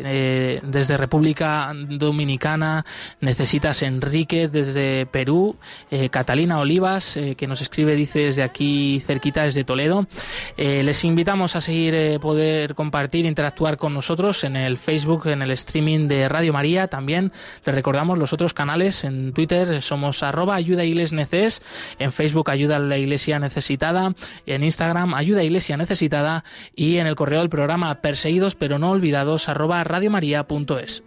[0.06, 2.86] eh, desde República Dominicana,
[3.20, 5.58] Necesitas Enríquez desde Perú,
[5.92, 10.08] eh, Catalina Olivas, que nos escribe, dice desde aquí cerquita, desde Toledo.
[10.56, 16.07] Les invitamos a seguir, poder compartir, interactuar con nosotros en el Facebook, en el streaming
[16.07, 16.89] de Radio María.
[16.89, 17.33] También
[17.65, 19.03] les recordamos los otros canales.
[19.03, 21.63] En Twitter somos arroba ayuda igles neces,
[21.99, 24.13] en Facebook ayuda a la iglesia necesitada,
[24.45, 26.45] en Instagram ayuda iglesia necesitada
[26.77, 31.03] y en el correo del programa perseguidos pero no olvidados arroba radiomaria.es.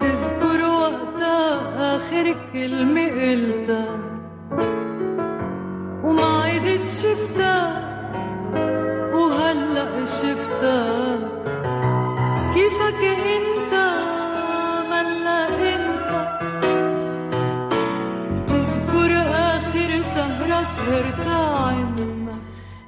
[0.00, 3.98] تذكر وقتها آخر كلمة قلتها
[6.04, 7.90] وما عدت شفتها
[9.14, 11.18] وهلأ شفتها
[12.54, 13.02] كيفك
[13.36, 13.74] انت
[14.90, 16.10] ملا انت
[18.48, 19.12] تذكر
[19.56, 22.10] آخر سهرة سهرتها عنا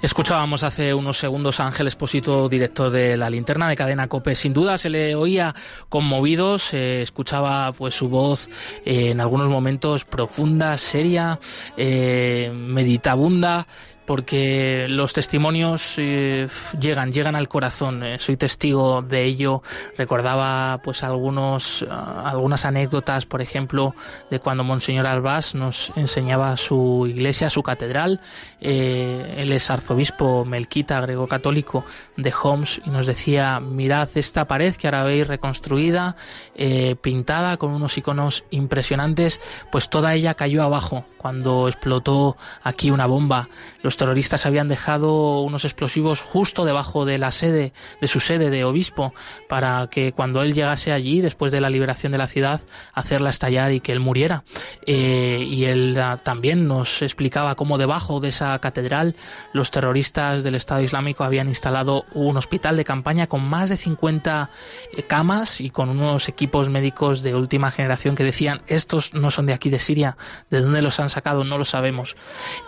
[0.03, 4.35] Escuchábamos hace unos segundos a Ángel Espósito, director de la linterna de cadena Cope.
[4.35, 5.55] Sin duda se le oía
[5.89, 8.51] conmovido, se escuchaba pues su voz
[8.85, 11.39] eh, en algunos momentos profunda, seria,
[11.77, 13.69] eh, meditabunda
[14.08, 16.48] porque los testimonios eh,
[16.80, 18.04] llegan, llegan al corazón.
[18.04, 19.62] Eh, soy testigo de ello.
[19.98, 23.94] Recordaba pues algunos, ah, algunas anécdotas, por ejemplo,
[24.32, 28.22] de cuando Monseñor Albás nos enseñaba su iglesia, su catedral.
[28.62, 31.84] Eh, él es arzobispo melquita, griego católico
[32.16, 36.16] de Homs, y nos decía, mirad esta pared que ahora veis reconstruida,
[36.56, 43.06] eh, pintada con unos iconos impresionantes, pues toda ella cayó abajo cuando explotó aquí una
[43.06, 43.50] bomba.
[43.98, 49.14] Terroristas habían dejado unos explosivos justo debajo de la sede, de su sede de obispo,
[49.50, 52.62] para que cuando él llegase allí, después de la liberación de la ciudad,
[52.94, 54.44] hacerla estallar y que él muriera.
[54.86, 59.16] Eh, y él ah, también nos explicaba cómo debajo de esa catedral
[59.54, 64.50] los terroristas del Estado Islámico habían instalado un hospital de campaña con más de 50
[64.96, 69.46] eh, camas y con unos equipos médicos de última generación que decían estos no son
[69.46, 70.18] de aquí de Siria,
[70.50, 72.16] de dónde los han sacado no lo sabemos.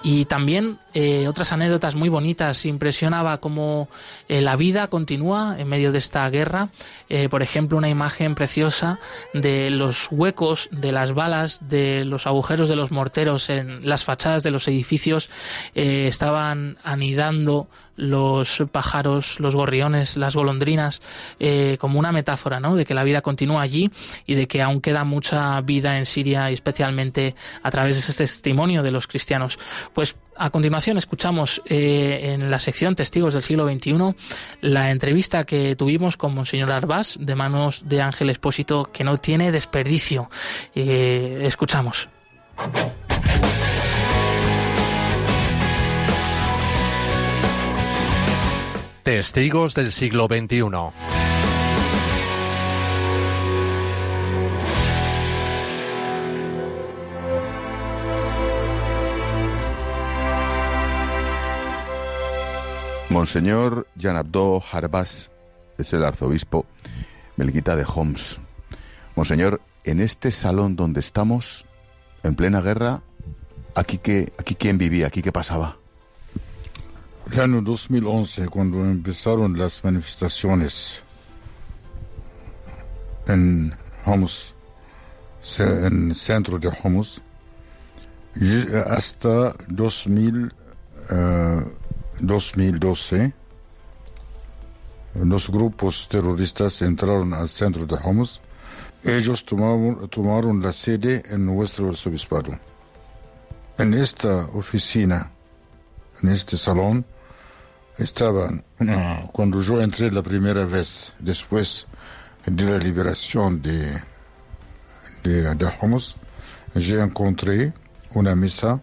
[0.03, 3.89] Y también eh, otras anécdotas muy bonitas, impresionaba cómo
[4.27, 6.69] eh, la vida continúa en medio de esta guerra.
[7.09, 8.99] Eh, por ejemplo, una imagen preciosa
[9.33, 14.43] de los huecos de las balas, de los agujeros de los morteros en las fachadas
[14.43, 15.29] de los edificios,
[15.75, 17.67] eh, estaban anidando
[17.99, 21.01] los pájaros, los gorriones, las golondrinas,
[21.39, 22.75] eh, como una metáfora, ¿no?
[22.75, 23.91] De que la vida continúa allí
[24.25, 28.83] y de que aún queda mucha vida en Siria, especialmente a través de ese testimonio
[28.83, 29.59] de los cristianos.
[29.93, 34.15] Pues a continuación escuchamos eh, en la sección Testigos del siglo XXI
[34.61, 39.51] la entrevista que tuvimos con Monseñor Arbás de manos de Ángel Espósito que no tiene
[39.51, 40.29] desperdicio.
[40.73, 42.07] Eh, escuchamos.
[49.03, 50.59] Testigos del siglo XXI.
[63.09, 65.31] Monseñor Jan Abdo Harbas
[65.77, 66.65] es el arzobispo
[67.37, 68.39] melquita de Homs.
[69.15, 71.65] Monseñor, en este salón donde estamos,
[72.21, 73.01] en plena guerra,
[73.75, 75.78] aquí que aquí quién vivía, aquí qué pasaba.
[77.31, 81.03] El año 2011, cuando empezaron las manifestaciones
[83.27, 83.71] en
[84.03, 84.55] Homs,
[85.59, 87.21] en el centro de Homs,
[88.87, 90.51] hasta 2000,
[91.11, 91.65] eh,
[92.19, 93.33] 2012,
[95.13, 98.41] los grupos terroristas entraron al centro de Homs.
[99.03, 102.57] Ellos tomaron, tomaron la sede en nuestro arzobispado.
[103.77, 105.31] En esta oficina,
[106.23, 107.05] en este salón,
[107.99, 108.63] estaban,
[109.31, 111.85] cuando yo entré la primera vez, después
[112.45, 114.01] de la liberación de,
[115.23, 116.15] de, de Homs,
[116.75, 117.73] yo encontré
[118.13, 118.81] una mesa,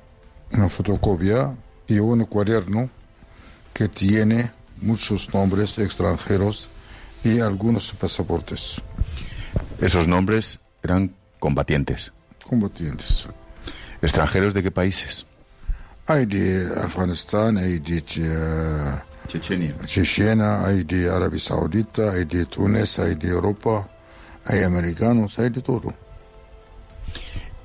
[0.52, 1.56] una fotocopia
[1.88, 2.90] y un cuaderno
[3.72, 4.50] que tiene
[4.80, 6.68] muchos nombres extranjeros
[7.24, 8.82] y algunos pasaportes
[9.80, 12.12] Esos nombres eran combatientes.
[12.44, 13.28] combatientes.
[14.02, 15.26] ¿Extranjeros de qué países?
[16.08, 18.04] Hay de Afganistán, hay de
[19.26, 19.74] Chechenia.
[19.84, 23.88] Chechenia, hay de Arabia Saudita, hay de Túnez, hay de Europa,
[24.44, 25.92] hay americanos, hay de todo.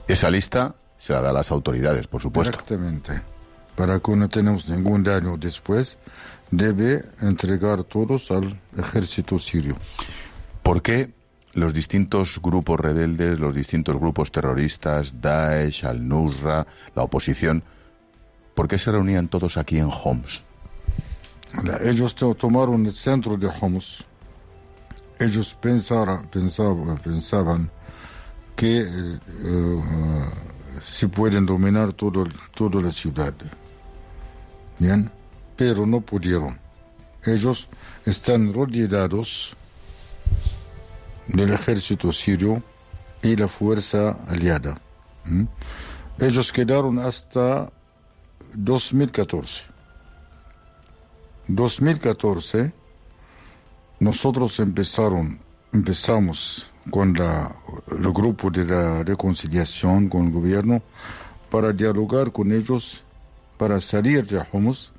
[0.08, 2.56] Esa lista se la da a las autoridades, por supuesto.
[2.56, 3.22] Exactamente.
[3.76, 5.98] Para que no tenemos ningún daño después,
[6.50, 9.78] debe entregar todos al ejército sirio.
[10.64, 11.12] ¿Por qué
[11.54, 16.66] los distintos grupos rebeldes, los distintos grupos terroristas, Daesh, Al-Nusra,
[16.96, 17.64] la oposición,
[18.56, 20.44] ¿por qué se reunían todos aquí en Homs?
[21.82, 24.06] Ellos tomaron el centro de Homs.
[25.20, 27.70] Ellos pensaron, pensaban, pensaban
[28.56, 29.20] que eh,
[30.84, 32.26] se pueden dominar todo,
[32.56, 33.34] toda la ciudad.
[34.80, 35.12] Bien,
[35.56, 36.58] pero no pudieron.
[37.24, 37.70] Ellos
[38.06, 39.56] están rodeados
[41.28, 42.64] del ejército sirio
[43.22, 44.80] y la fuerza aliada.
[45.26, 45.44] ¿Mm?
[46.20, 47.72] Ellos quedaron hasta
[48.54, 49.66] 2014.
[51.48, 52.72] 2014
[54.00, 55.40] nosotros empezaron,
[55.72, 57.54] empezamos con la,
[57.88, 60.82] el grupo de la reconciliación con el gobierno
[61.50, 63.04] para dialogar con ellos,
[63.58, 64.92] para salir de Homs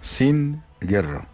[0.00, 1.28] sin guerra.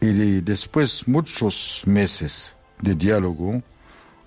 [0.00, 3.62] Y después muchos meses de diálogo,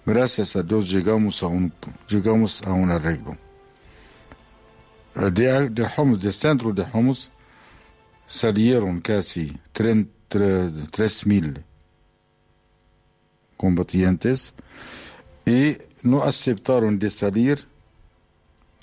[0.06, 1.72] gracias a Dios llegamos a un,
[2.08, 3.38] llegamos a un arreglo.
[5.16, 7.30] De, de Homs, del centro de Homs,
[8.28, 11.64] salieron casi 3.000
[13.58, 14.54] combatientes
[15.46, 17.68] y no aceptaron de salir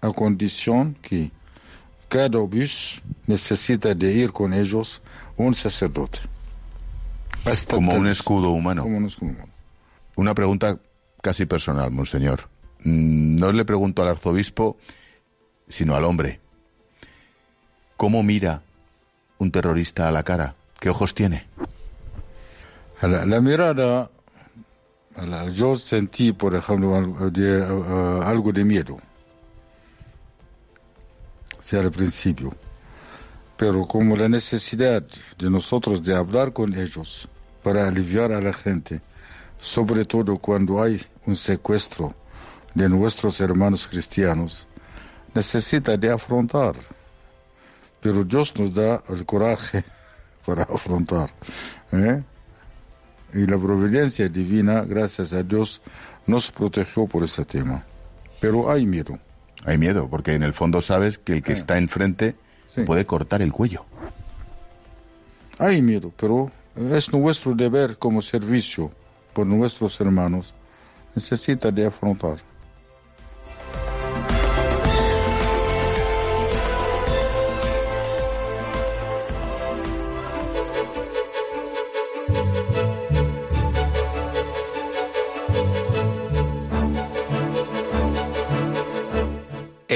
[0.02, 1.30] a condición que
[2.08, 5.02] cada bus necesita de ir con ellos
[5.36, 6.18] un sacerdote.
[7.68, 8.82] como un escudo humano.
[8.82, 9.52] Como un escudo humano.
[10.16, 10.78] Una pregunta
[11.22, 12.48] casi personal, monseñor.
[12.80, 14.76] Mm, No le pregunto al arzobispo,
[15.68, 16.40] sino al hombre.
[17.96, 18.62] ¿Cómo mira
[19.38, 20.54] un terrorista a la cara?
[20.78, 21.46] ¿Qué ojos tiene?
[23.02, 24.10] La, mirada,
[25.52, 28.96] yo sentí, por ejemplo, algo de miedo.
[31.60, 32.54] Sí, al principio.
[33.56, 35.02] Pero como la necesidad
[35.38, 37.28] de nosotros de hablar con ellos
[37.62, 39.00] para aliviar a la gente,
[39.58, 42.14] sobre todo cuando hay un secuestro
[42.74, 44.68] de nuestros hermanos cristianos,
[45.36, 46.74] necesita de afrontar.
[48.00, 49.84] Pero Dios nos da el coraje
[50.46, 51.30] para afrontar.
[51.92, 52.22] ¿eh?
[53.34, 55.82] Y la providencia divina, gracias a Dios,
[56.26, 57.84] nos protegió por ese tema.
[58.40, 59.18] Pero hay miedo.
[59.64, 61.58] Hay miedo, porque en el fondo sabes que el que Sí.
[61.58, 62.36] está enfrente
[62.74, 62.82] Sí.
[62.82, 63.84] puede cortar el cuello.
[65.58, 68.90] Hay miedo, pero es nuestro deber como servicio
[69.32, 70.54] por nuestros hermanos.
[71.14, 72.36] Necesita de afrontar.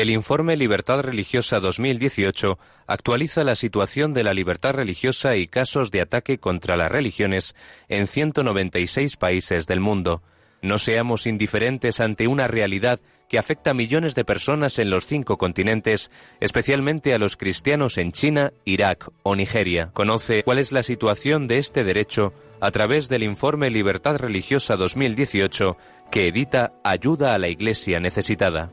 [0.01, 6.01] El informe Libertad Religiosa 2018 actualiza la situación de la libertad religiosa y casos de
[6.01, 7.55] ataque contra las religiones
[7.89, 10.23] en 196 países del mundo.
[10.63, 15.39] No seamos indiferentes ante una realidad que afecta a millones de personas en los cinco
[15.39, 19.91] continentes, especialmente a los cristianos en China, Irak o Nigeria.
[19.93, 25.77] Conoce cuál es la situación de este derecho a través del informe Libertad Religiosa 2018
[26.11, 28.73] que edita Ayuda a la Iglesia Necesitada.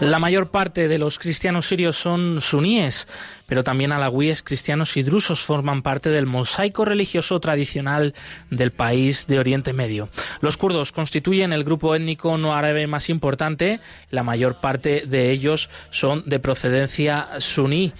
[0.00, 3.06] La mayor parte de los cristianos sirios son suníes,
[3.46, 8.14] pero también alawíes, cristianos y drusos forman parte del mosaico religioso tradicional
[8.48, 10.08] del país de Oriente Medio.
[10.40, 15.68] Los kurdos constituyen el grupo étnico no árabe más importante, la mayor parte de ellos
[15.90, 17.92] son de procedencia suní.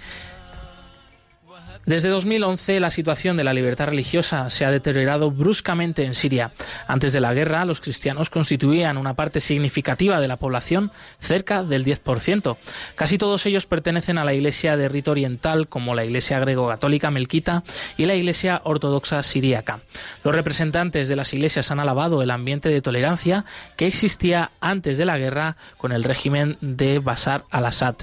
[1.85, 6.51] Desde 2011 la situación de la libertad religiosa se ha deteriorado bruscamente en Siria.
[6.87, 11.83] Antes de la guerra, los cristianos constituían una parte significativa de la población, cerca del
[11.83, 12.57] 10%.
[12.93, 17.63] Casi todos ellos pertenecen a la Iglesia de rito oriental, como la Iglesia grego-católica melquita
[17.97, 19.79] y la Iglesia ortodoxa siríaca.
[20.23, 23.43] Los representantes de las iglesias han alabado el ambiente de tolerancia
[23.75, 27.95] que existía antes de la guerra con el régimen de Bashar al-Assad.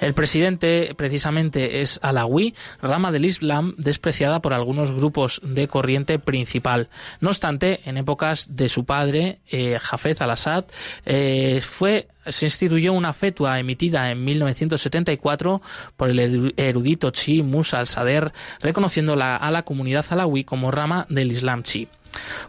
[0.00, 6.88] El presidente, precisamente, es alawí, rama del Islam despreciada por algunos grupos de corriente principal.
[7.20, 9.78] No obstante, en épocas de su padre, eh,
[10.20, 10.64] al-Assad,
[11.04, 15.60] eh, fue se instituyó una fetua emitida en 1974
[15.96, 21.64] por el erudito chi Musa al-Sadr, reconociendo a la comunidad alawí como rama del Islam
[21.64, 21.88] chi.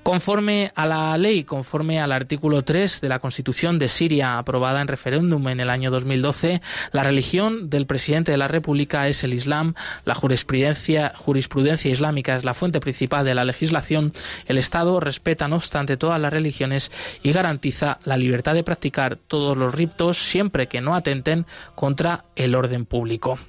[0.04, 4.88] Conforme a la ley, conforme al artículo 3 de la Constitución de Siria aprobada en
[4.88, 6.62] referéndum en el año 2012,
[6.92, 9.74] la religión del presidente de la República es el Islam,
[10.06, 14.14] la jurisprudencia, jurisprudencia islámica es la fuente principal de la legislación,
[14.48, 16.92] el Estado respeta no obstante todas las religiones
[17.22, 21.46] y garantiza la libertad de practicar todos los ritos siempre que no atenten
[21.76, 23.40] contra el orden público.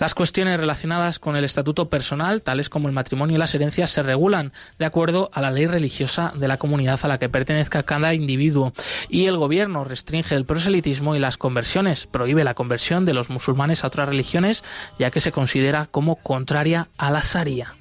[0.00, 4.02] Las cuestiones relacionadas con el estatuto personal, tales como el matrimonio y las herencias, se
[4.02, 8.14] regulan de acuerdo a la ley religiosa de la comunidad a la que pertenezca cada
[8.14, 8.72] individuo
[9.10, 13.84] y el gobierno restringe el proselitismo y las conversiones, prohíbe la conversión de los musulmanes
[13.84, 14.64] a otras religiones
[14.98, 17.74] ya que se considera como contraria a la Sharia.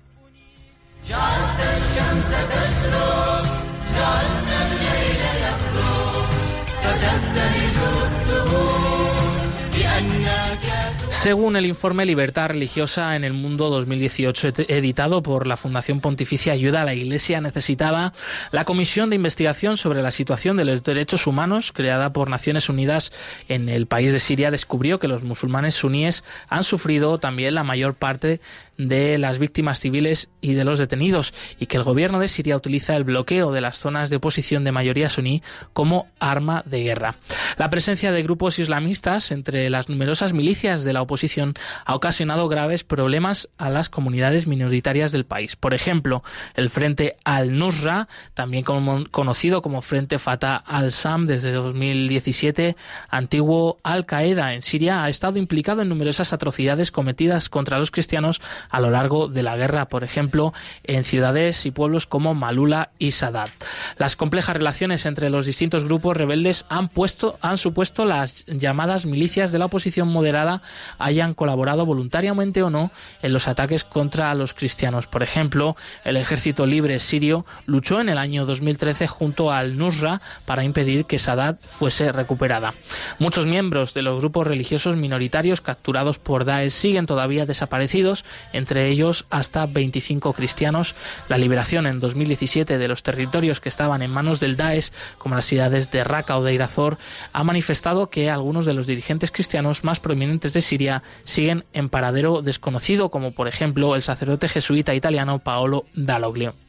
[11.21, 16.83] Según el informe Libertad Religiosa en el Mundo 2018, editado por la Fundación Pontificia Ayuda
[16.83, 18.13] a la Iglesia Necesitada,
[18.53, 23.11] la Comisión de Investigación sobre la Situación de los Derechos Humanos, creada por Naciones Unidas
[23.49, 27.95] en el país de Siria, descubrió que los musulmanes suníes han sufrido también la mayor
[27.95, 28.39] parte
[28.79, 32.95] de las víctimas civiles y de los detenidos, y que el gobierno de Siria utiliza
[32.95, 37.15] el bloqueo de las zonas de oposición de mayoría suní como arma de guerra.
[37.57, 41.53] La presencia de grupos islamistas entre las numerosas milicias de la oposición
[41.85, 45.57] ha ocasionado graves problemas a las comunidades minoritarias del país.
[45.57, 46.23] Por ejemplo,
[46.55, 52.77] el Frente al-Nusra, también conocido como Frente Fatah al-Sam desde 2017,
[53.09, 58.39] antiguo Al-Qaeda en Siria, ha estado implicado en numerosas atrocidades cometidas contra los cristianos
[58.69, 60.53] a lo largo de la guerra, por ejemplo,
[60.83, 63.49] en ciudades y pueblos como Malula y Sadat.
[63.97, 69.51] Las complejas relaciones entre los distintos grupos rebeldes han puesto han supuesto las llamadas milicias
[69.51, 70.61] de la oposición moderada
[70.97, 72.91] hayan colaborado voluntariamente o no
[73.21, 75.07] en los ataques contra los cristianos.
[75.07, 80.63] Por ejemplo, el Ejército Libre Sirio luchó en el año 2013 junto al Nusra para
[80.63, 82.73] impedir que Sadat fuese recuperada.
[83.19, 88.25] Muchos miembros de los grupos religiosos minoritarios capturados por Daesh siguen todavía desaparecidos,
[88.59, 90.95] entre ellos hasta 25 cristianos.
[91.27, 95.45] La liberación en 2017 de los territorios que estaban en manos del Daesh, como las
[95.45, 96.99] ciudades de Raqqa o de Irazor,
[97.33, 102.43] ha manifestado que algunos de los dirigentes cristianos más prominentes de Siria siguen en paradero
[102.43, 106.68] desconocido, como por ejemplo el sacerdote jesuita italiano Paolo Dalloglio.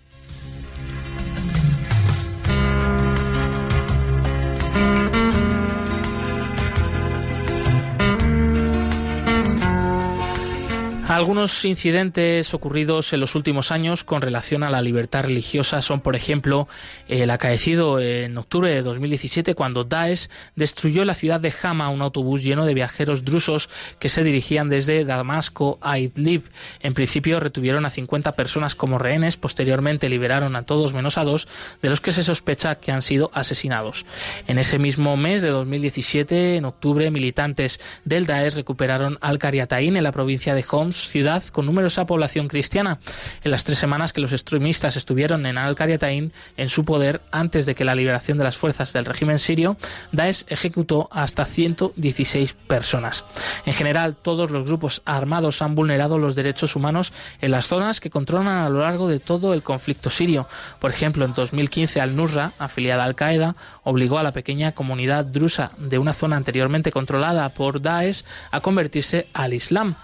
[11.10, 16.14] Algunos incidentes ocurridos en los últimos años con relación a la libertad religiosa son, por
[16.14, 16.68] ejemplo,
[17.08, 22.44] el acaecido en octubre de 2017 cuando Daesh destruyó la ciudad de Hama un autobús
[22.44, 26.44] lleno de viajeros drusos que se dirigían desde Damasco a Idlib.
[26.78, 31.48] En principio retuvieron a 50 personas como rehenes, posteriormente liberaron a todos menos a dos,
[31.82, 34.06] de los que se sospecha que han sido asesinados.
[34.46, 40.12] En ese mismo mes de 2017, en octubre, militantes del Daesh recuperaron Al-Qariatayn en la
[40.12, 42.98] provincia de Homs ciudad con numerosa población cristiana.
[43.42, 47.74] En las tres semanas que los extremistas estuvieron en Al-Qariatayn en su poder antes de
[47.74, 49.76] que la liberación de las fuerzas del régimen sirio,
[50.12, 53.24] Daesh ejecutó hasta 116 personas.
[53.66, 58.10] En general, todos los grupos armados han vulnerado los derechos humanos en las zonas que
[58.10, 60.46] controlan a lo largo de todo el conflicto sirio.
[60.80, 65.98] Por ejemplo, en 2015 Al-Nusra, afiliada a Al-Qaeda, obligó a la pequeña comunidad drusa de
[65.98, 69.94] una zona anteriormente controlada por Daesh a convertirse al Islam.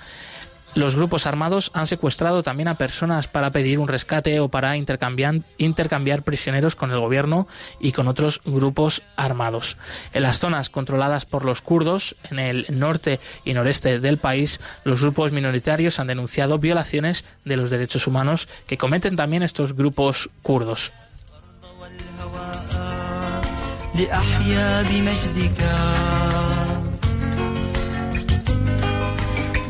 [0.77, 6.23] Los grupos armados han secuestrado también a personas para pedir un rescate o para intercambiar,
[6.23, 7.49] prisioneros con el gobierno
[7.81, 9.79] y con otros grupos armados.
[10.13, 15.01] En las zonas controladas por los kurdos, en el norte y noreste del país, los
[15.01, 20.93] grupos minoritarios han denunciado violaciones de los derechos humanos que cometen también estos grupos kurdos.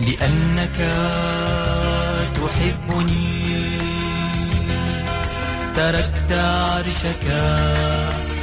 [0.06, 0.78] لأنك
[2.34, 3.78] تحبني.
[5.74, 8.35] تركت عرشك.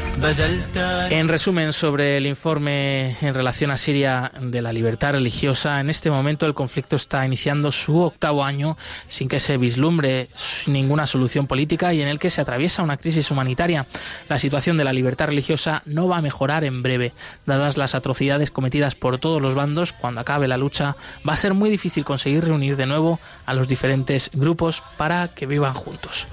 [1.10, 6.10] En resumen, sobre el informe en relación a Siria de la libertad religiosa, en este
[6.10, 8.78] momento el conflicto está iniciando su octavo año
[9.10, 10.30] sin que se vislumbre
[10.68, 13.86] ninguna solución política y en el que se atraviesa una crisis humanitaria.
[14.30, 17.12] La situación de la libertad religiosa no va a mejorar en breve.
[17.46, 20.96] Dadas las atrocidades cometidas por todos los bandos, cuando acabe la lucha,
[21.28, 25.48] va a ser muy difícil conseguir reunir de nuevo a los diferentes grupos para que
[25.48, 26.28] vivan juntos.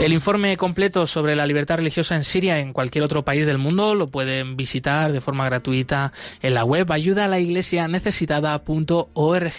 [0.00, 3.94] El informe completo sobre la libertad religiosa en Siria en cualquier otro país del mundo
[3.94, 9.52] lo pueden visitar de forma gratuita en la web ayuda a la iglesia necesitada.org.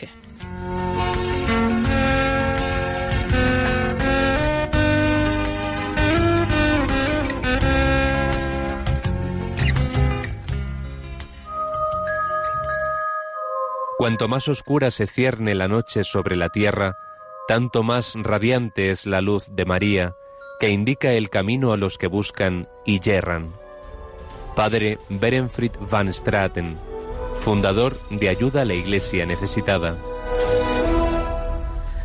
[14.02, 16.96] Cuanto más oscura se cierne la noche sobre la tierra,
[17.52, 20.16] tanto más radiante es la luz de María,
[20.62, 23.52] que indica el camino a los que buscan y yerran.
[24.56, 26.78] Padre Berenfried van Straten,
[27.36, 29.98] fundador de Ayuda a la Iglesia Necesitada.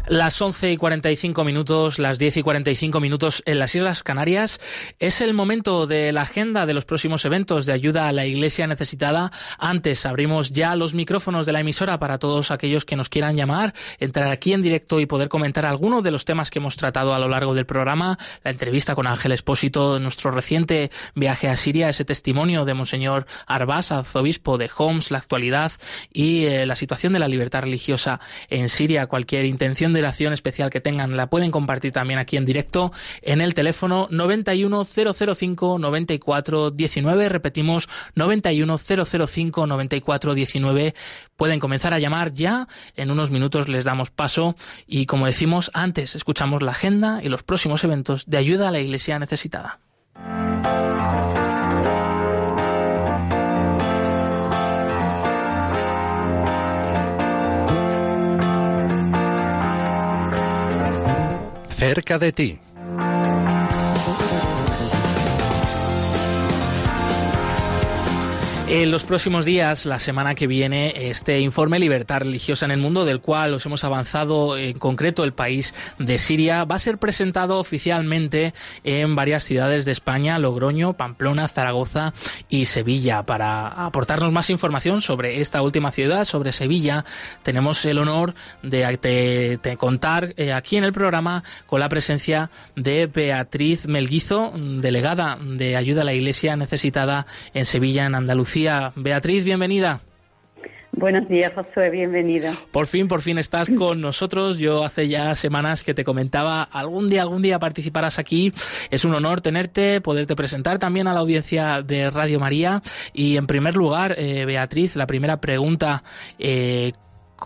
[0.09, 4.61] Las 11 y 45 minutos, las 10 y 45 minutos en las Islas Canarias.
[5.01, 8.69] Es el momento de la agenda de los próximos eventos de ayuda a la Iglesia
[8.69, 9.33] necesitada.
[9.59, 13.75] Antes abrimos ya los micrófonos de la emisora para todos aquellos que nos quieran llamar,
[13.99, 17.19] entrar aquí en directo y poder comentar algunos de los temas que hemos tratado a
[17.19, 18.17] lo largo del programa.
[18.45, 23.91] La entrevista con Ángel Espósito, nuestro reciente viaje a Siria, ese testimonio de Monseñor Arbás,
[23.91, 25.73] arzobispo de Homs, la actualidad
[26.13, 29.09] y eh, la situación de la libertad religiosa en Siria.
[29.09, 32.93] Cualquier intención de acción especial que tengan la pueden compartir también aquí en directo
[33.23, 40.95] en el teléfono 91005 9419 repetimos 91005 9419
[41.37, 46.15] pueden comenzar a llamar ya en unos minutos les damos paso y como decimos antes
[46.15, 49.79] escuchamos la agenda y los próximos eventos de ayuda a la iglesia necesitada
[61.77, 62.66] cerca de ti.
[68.77, 73.07] En los próximos días, la semana que viene, este informe Libertad Religiosa en el Mundo,
[73.07, 77.59] del cual os hemos avanzado en concreto el país de Siria, va a ser presentado
[77.59, 78.53] oficialmente
[78.85, 82.13] en varias ciudades de España, Logroño, Pamplona, Zaragoza
[82.51, 83.23] y Sevilla.
[83.23, 87.07] Para aportarnos más información sobre esta última ciudad, sobre Sevilla,
[87.43, 93.87] tenemos el honor de, contar eh, aquí en el programa con la presencia de Beatriz
[93.87, 98.66] Melguizo, delegada de Ayuda a la Iglesia Necesitada en Sevilla, en Andalucía.
[98.97, 100.01] Beatriz, bienvenida.
[100.93, 102.53] Buenos días, Josué, bienvenida.
[102.73, 104.59] Por fin, por fin estás con nosotros.
[104.59, 108.53] Yo hace ya semanas que te comentaba, algún día, algún día participarás aquí.
[108.91, 112.81] Es un honor tenerte, poderte presentar también a la audiencia de Radio María.
[113.13, 116.03] Y en primer lugar, eh, Beatriz, la primera pregunta,
[116.39, 116.93] eh,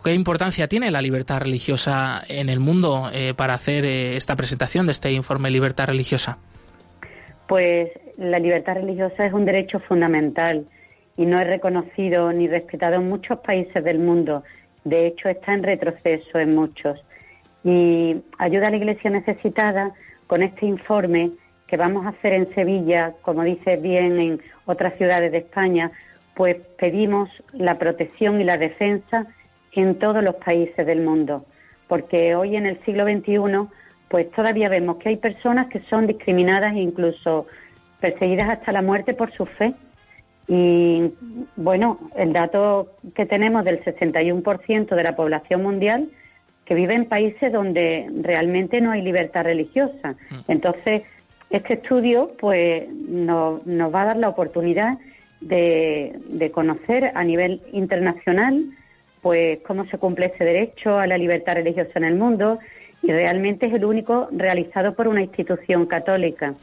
[0.05, 4.93] ¿qué importancia tiene la libertad religiosa en el mundo eh, para hacer esta presentación de
[4.93, 6.39] este informe Libertad Religiosa?
[7.49, 10.67] Pues la libertad religiosa es un derecho fundamental
[11.21, 14.43] y no es reconocido ni respetado en muchos países del mundo.
[14.85, 16.99] De hecho, está en retroceso en muchos.
[17.63, 19.93] Y ayuda a la Iglesia necesitada
[20.27, 21.33] con este informe
[21.67, 25.93] que vamos a hacer en Sevilla, como dice bien en otras ciudades de España,
[26.35, 29.27] pues pedimos la protección y la defensa
[29.73, 31.45] en todos los países del mundo,
[31.87, 33.69] porque hoy en el siglo XXI,
[34.09, 37.47] pues todavía vemos que hay personas que son discriminadas e incluso
[38.01, 39.75] perseguidas hasta la muerte por su fe.
[40.53, 41.13] Y
[41.55, 46.09] bueno, el dato que tenemos del 61% de la población mundial
[46.65, 50.17] que vive en países donde realmente no hay libertad religiosa.
[50.29, 50.39] Mm.
[50.49, 51.03] Entonces,
[51.51, 54.99] este estudio pues nos, nos va a dar la oportunidad
[55.41, 58.73] de, de conocer a nivel internacional
[59.23, 62.59] pues cómo se cumple ese derecho a la libertad religiosa en el mundo,
[63.03, 66.55] y realmente es el único realizado por una institución católica.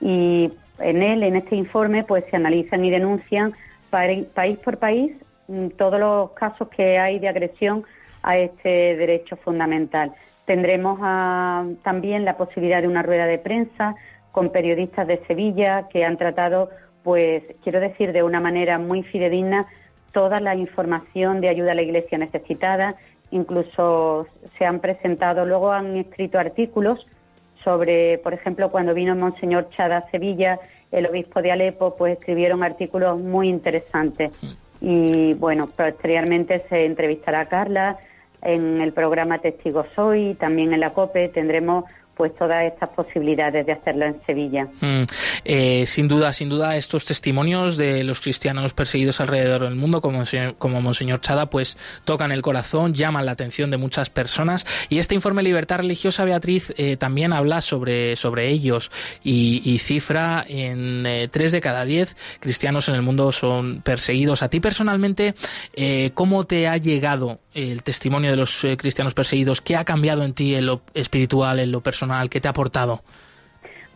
[0.00, 3.54] Y en él, en este informe, pues se analizan y denuncian
[3.90, 5.12] país por país
[5.48, 7.84] mm, todos los casos que hay de agresión
[8.22, 10.12] a este derecho fundamental.
[10.46, 13.96] Tendremos ah, también la posibilidad de una rueda de prensa
[14.32, 16.70] con periodistas de Sevilla que han tratado,
[17.02, 19.66] pues, quiero decir, de una manera muy fidedigna
[20.12, 22.94] toda la información de ayuda a la Iglesia necesitada.
[23.30, 24.26] Incluso
[24.56, 27.06] se han presentado, luego han escrito artículos
[27.64, 30.60] sobre, por ejemplo, cuando vino Monseñor Chada a Sevilla,
[30.92, 34.30] el obispo de Alepo, pues escribieron artículos muy interesantes.
[34.80, 37.98] Y bueno, posteriormente se entrevistará a Carla,
[38.46, 41.84] en el programa Testigos Hoy, también en la COPE tendremos
[42.16, 44.68] pues todas estas posibilidades de hacerlo en Sevilla.
[44.80, 45.04] Mm,
[45.44, 50.22] eh, sin duda, sin duda, estos testimonios de los cristianos perseguidos alrededor del mundo, como,
[50.56, 54.64] como Monseñor Chada, pues tocan el corazón, llaman la atención de muchas personas.
[54.88, 58.90] Y este informe Libertad Religiosa, Beatriz, eh, también habla sobre, sobre ellos
[59.22, 64.42] y, cifra en eh, tres de cada diez cristianos en el mundo son perseguidos.
[64.42, 65.34] A ti personalmente,
[66.14, 69.60] ¿cómo te ha llegado el testimonio de los cristianos perseguidos?
[69.60, 72.28] ¿Qué ha cambiado en ti en lo espiritual, en lo personal?
[72.28, 73.00] que te ha aportado?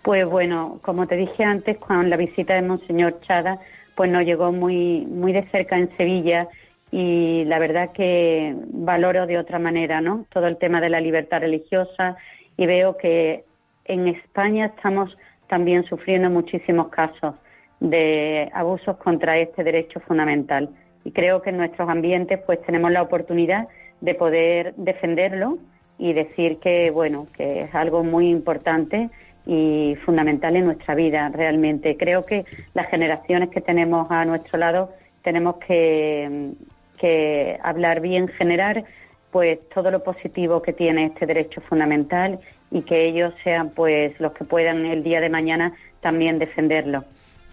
[0.03, 3.59] Pues bueno, como te dije antes, con la visita de Monseñor Chada,
[3.95, 6.49] pues nos llegó muy, muy de cerca en Sevilla
[6.91, 10.27] y la verdad que valoro de otra manera, ¿no?
[10.33, 12.17] Todo el tema de la libertad religiosa
[12.57, 13.45] y veo que
[13.85, 15.17] en España estamos
[15.49, 17.35] también sufriendo muchísimos casos
[17.81, 20.71] de abusos contra este derecho fundamental
[21.05, 23.69] y creo que en nuestros ambientes pues tenemos la oportunidad
[24.01, 25.59] de poder defenderlo
[25.99, 29.11] y decir que, bueno, que es algo muy importante
[29.47, 31.97] y fundamental en nuestra vida, realmente.
[31.97, 32.45] Creo que
[32.75, 34.93] las generaciones que tenemos a nuestro lado
[35.23, 36.53] tenemos que,
[36.99, 38.85] que hablar bien, generar
[39.31, 42.41] pues todo lo positivo que tiene este derecho fundamental
[42.71, 47.05] y que ellos sean pues los que puedan el día de mañana también defenderlo.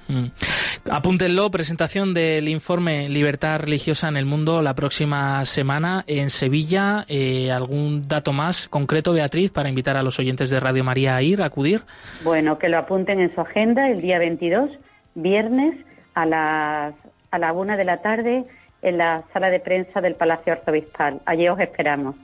[0.08, 0.28] Mm.
[0.90, 7.04] Apúntenlo, presentación del informe Libertad Religiosa en el Mundo la próxima semana en Sevilla.
[7.10, 11.22] Eh, ¿Algún dato más concreto, Beatriz, para invitar a los oyentes de Radio María a
[11.22, 11.82] ir, a acudir?
[12.24, 14.70] Bueno, que lo apunten en su agenda el día 22,
[15.16, 15.76] viernes,
[16.14, 16.94] a las
[17.32, 18.46] a la una de la tarde
[18.82, 21.20] en la sala de prensa del Palacio Arzobispal.
[21.26, 22.16] Allí os esperamos.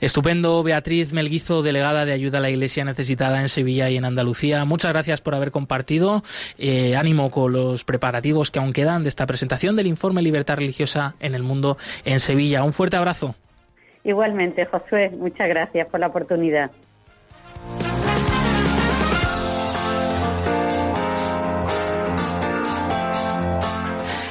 [0.00, 4.64] Estupendo, Beatriz Melguizo, delegada de ayuda a la Iglesia necesitada en Sevilla y en Andalucía.
[4.64, 6.22] Muchas gracias por haber compartido.
[6.58, 11.14] Eh, ánimo con los preparativos que aún quedan de esta presentación del informe Libertad Religiosa
[11.20, 12.62] en el Mundo en Sevilla.
[12.64, 13.34] Un fuerte abrazo.
[14.04, 16.70] Igualmente, Josué, muchas gracias por la oportunidad.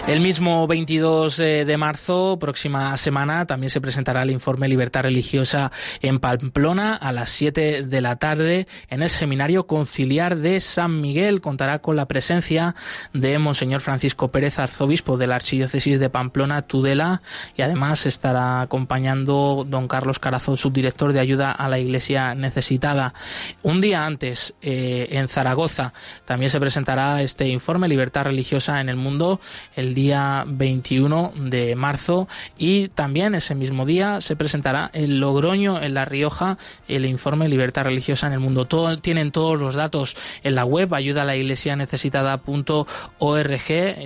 [0.08, 5.72] El mismo 22 eh, de marzo, próxima semana, también se presentará el informe Libertad Religiosa
[6.00, 11.42] en Pamplona a las 7 de la tarde en el Seminario Conciliar de San Miguel.
[11.42, 12.76] Contará con la presencia
[13.14, 17.24] de Monseñor Francisco Pérez, arzobispo de la Archidiócesis de Pamplona, Tudela,
[17.58, 23.16] y además estará acompañando don Carlos Carazo, subdirector de ayuda a la Iglesia necesitada.
[23.64, 25.94] Un día antes, eh, en Zaragoza,
[26.26, 29.40] también se presentará este informe Libertad Religiosa en el Mundo.
[29.76, 32.28] El día 21 de marzo
[32.58, 37.86] y también ese mismo día se presentará en Logroño, en La Rioja, el informe Libertad
[37.86, 38.66] Religiosa en el Mundo.
[38.66, 42.90] Todo, tienen todos los datos en la web ayuda a la iglesia necesitada.org,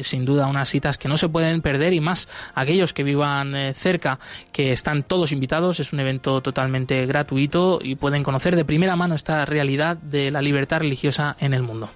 [0.03, 3.73] sin duda unas citas que no se pueden perder y más aquellos que vivan eh,
[3.73, 4.19] cerca,
[4.51, 9.15] que están todos invitados, es un evento totalmente gratuito y pueden conocer de primera mano
[9.15, 11.89] esta realidad de la libertad religiosa en el mundo.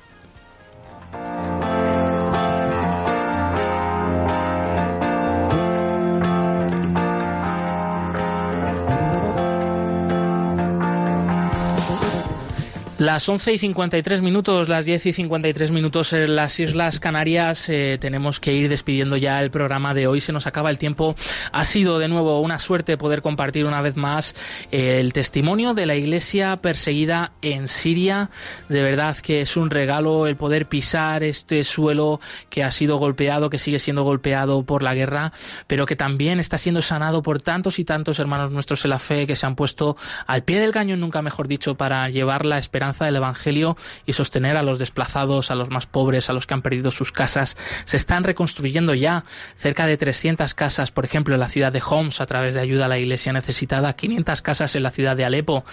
[13.03, 17.67] Las 11 y 53 minutos, las 10 y 53 minutos en las Islas Canarias.
[17.67, 20.21] Eh, tenemos que ir despidiendo ya el programa de hoy.
[20.21, 21.13] Se nos acaba el tiempo.
[21.51, 24.35] Ha sido de nuevo una suerte poder compartir una vez más
[24.71, 28.29] eh, el testimonio de la iglesia perseguida en Siria.
[28.69, 33.49] De verdad que es un regalo el poder pisar este suelo que ha sido golpeado,
[33.49, 35.33] que sigue siendo golpeado por la guerra,
[35.67, 39.27] pero que también está siendo sanado por tantos y tantos hermanos nuestros en la fe
[39.27, 42.92] que se han puesto al pie del cañón, nunca mejor dicho, para llevar la esperanza
[43.01, 43.75] del Evangelio
[44.05, 47.11] y sostener a los desplazados, a los más pobres, a los que han perdido sus
[47.11, 47.57] casas.
[47.85, 49.25] Se están reconstruyendo ya
[49.57, 52.85] cerca de 300 casas, por ejemplo, en la ciudad de Homs a través de ayuda
[52.85, 55.63] a la iglesia necesitada, 500 casas en la ciudad de Alepo.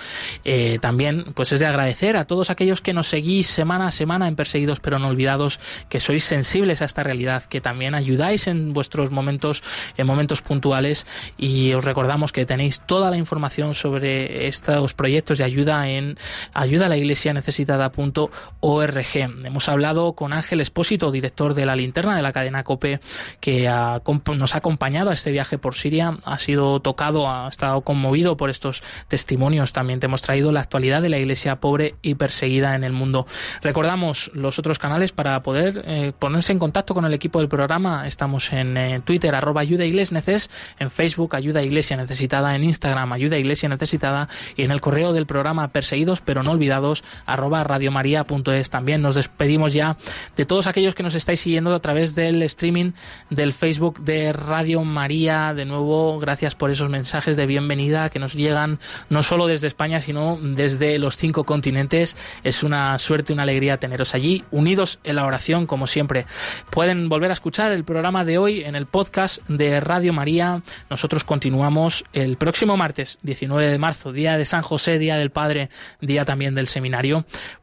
[0.44, 4.26] Eh, también, pues es de agradecer a todos aquellos que nos seguís semana a semana
[4.26, 8.72] en Perseguidos pero no olvidados, que sois sensibles a esta realidad, que también ayudáis en
[8.72, 9.62] vuestros momentos,
[9.96, 11.06] en momentos puntuales
[11.36, 16.18] y os recordamos que tenéis toda la información sobre estos proyectos de ayuda en
[16.54, 19.00] ayuda a la iglesianecesitada.org.
[19.44, 23.00] Hemos hablado con Ángel Espósito, director de la linterna de la cadena COPE,
[23.40, 23.68] que
[24.36, 28.48] nos ha acompañado a este viaje por Siria, ha sido tocado, ha estado conmovido por
[28.48, 29.72] estos testimonios.
[29.72, 33.26] También te hemos traído la actualidad de la iglesia pobre y perseguida en el mundo.
[33.62, 38.06] Recordamos los otros canales para poder eh, ponerse en contacto con el equipo del programa.
[38.06, 40.48] Estamos en eh, Twitter, arroba ayuda neces,
[40.78, 45.26] en Facebook, ayuda iglesia necesitada, en Instagram, ayuda iglesia necesitada y en el correo del
[45.26, 48.70] programa perseguidos pero no olvidados arroba radiomaria.es.
[48.70, 49.96] También nos despedimos ya
[50.36, 52.92] de todos aquellos que nos estáis siguiendo a través del streaming
[53.30, 55.54] del Facebook de Radio María.
[55.54, 58.78] De nuevo, gracias por esos mensajes de bienvenida que nos llegan
[59.08, 62.16] no solo desde España, sino desde los cinco continentes.
[62.44, 66.26] Es una suerte, una alegría teneros allí, unidos en la oración, como siempre.
[66.70, 70.62] Pueden volver a escuchar el programa de hoy en el podcast de Radio María.
[70.88, 75.70] Nosotros continuamos el próximo martes, 19 de marzo, día de San José, día del Padre,
[76.00, 76.66] día también del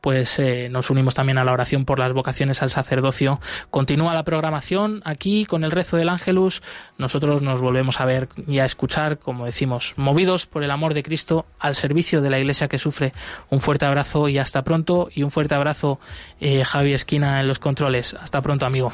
[0.01, 3.39] pues eh, nos unimos también a la oración por las vocaciones al sacerdocio.
[3.69, 6.61] Continúa la programación aquí con el rezo del Ángelus.
[6.97, 11.03] Nosotros nos volvemos a ver y a escuchar, como decimos, movidos por el amor de
[11.03, 13.13] Cristo al servicio de la Iglesia que sufre.
[13.49, 15.09] Un fuerte abrazo y hasta pronto.
[15.13, 15.99] Y un fuerte abrazo,
[16.39, 18.13] eh, Javi Esquina en los controles.
[18.13, 18.93] Hasta pronto, amigo.